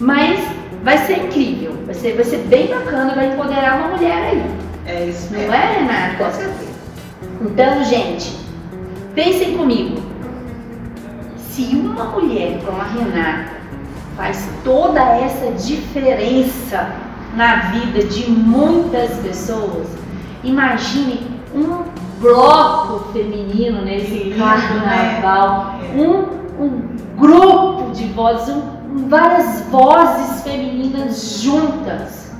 Mas 0.00 0.40
vai 0.82 0.98
ser 0.98 1.24
incrível, 1.26 1.74
vai 1.86 1.94
ser, 1.94 2.14
vai 2.14 2.24
ser 2.24 2.38
bem 2.48 2.68
bacana, 2.68 3.14
vai 3.14 3.32
empoderar 3.32 3.78
uma 3.78 3.96
mulher 3.96 4.22
aí. 4.30 4.42
É 4.86 5.04
isso 5.06 5.32
Não 5.32 5.38
mesmo. 5.40 5.54
é, 5.54 5.78
Renata? 5.78 6.24
Com 6.24 6.30
certeza. 6.32 6.72
Então, 7.40 7.84
gente, 7.84 8.36
pensem 9.14 9.56
comigo. 9.56 10.02
Se 11.36 11.62
uma 11.76 12.04
mulher 12.04 12.58
como 12.64 12.80
a 12.80 12.84
Renata 12.84 13.52
faz 14.16 14.48
toda 14.64 15.00
essa 15.00 15.50
diferença 15.52 16.90
na 17.36 17.56
vida 17.70 18.04
de 18.04 18.30
muitas 18.30 19.10
pessoas, 19.20 19.86
imagine 20.42 21.20
um 21.54 21.84
bloco 22.20 23.12
feminino 23.12 23.82
nesse 23.82 24.34
carnaval, 24.38 25.78
né? 25.78 25.94
um, 25.96 26.62
um 26.64 26.96
grupo 27.18 27.90
de 27.92 28.04
vozes, 28.08 28.48
um- 28.54 28.81
várias 29.08 29.62
vozes 29.70 30.42
femininas 30.42 31.40
juntas. 31.40 32.32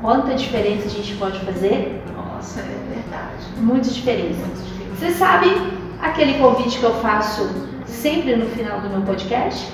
Quanta 0.00 0.34
diferença 0.34 0.86
a 0.86 0.90
gente 0.90 1.14
pode 1.16 1.38
fazer? 1.40 2.02
Nossa, 2.16 2.60
é 2.60 2.94
verdade. 2.94 3.44
Muita 3.58 3.90
diferença. 3.90 4.40
Você 4.98 5.10
sabe 5.12 5.50
aquele 6.00 6.38
convite 6.38 6.78
que 6.78 6.84
eu 6.84 6.94
faço 6.94 7.48
sempre 7.86 8.36
no 8.36 8.46
final 8.46 8.80
do 8.80 8.88
meu 8.88 9.02
podcast? 9.02 9.70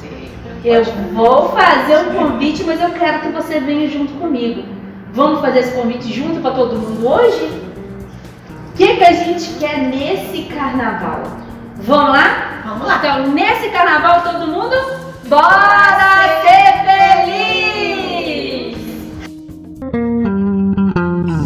Sim, 0.00 0.28
Eu 0.64 0.82
vou 1.12 1.50
fazer 1.50 1.98
um 1.98 2.14
convite, 2.14 2.64
mas 2.64 2.80
eu 2.80 2.90
quero 2.90 3.20
que 3.20 3.28
você 3.28 3.60
venha 3.60 3.88
junto 3.88 4.12
comigo. 4.14 4.64
Vamos 5.12 5.40
fazer 5.40 5.60
esse 5.60 5.72
convite 5.74 6.12
junto 6.12 6.40
para 6.40 6.52
todo 6.52 6.76
mundo 6.76 7.08
hoje? 7.08 7.62
O 8.72 8.76
que, 8.76 8.96
que 8.96 9.04
a 9.04 9.12
gente 9.12 9.58
quer 9.58 9.78
nesse 9.78 10.44
carnaval? 10.44 11.22
Vamos 11.76 12.10
lá? 12.10 12.62
Vamos 12.64 12.86
lá. 12.86 12.96
Então, 12.96 13.26
nesse 13.28 13.68
carnaval, 13.70 14.22
todo 14.22 14.46
mundo, 14.46 14.74
bora 15.30 16.42
ser 16.42 16.72
feliz! 16.84 18.76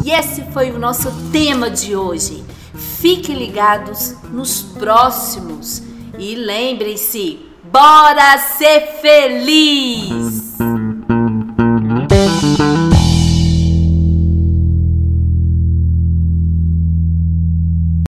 E 0.05 0.11
esse 0.11 0.42
foi 0.53 0.70
o 0.70 0.79
nosso 0.79 1.12
tema 1.31 1.70
de 1.70 1.94
hoje. 1.94 2.42
Fiquem 2.75 3.37
ligados 3.37 4.16
nos 4.33 4.62
próximos 4.62 5.83
e 6.18 6.35
lembrem-se, 6.35 7.38
bora 7.70 8.38
ser 8.38 9.01
feliz! 9.03 10.55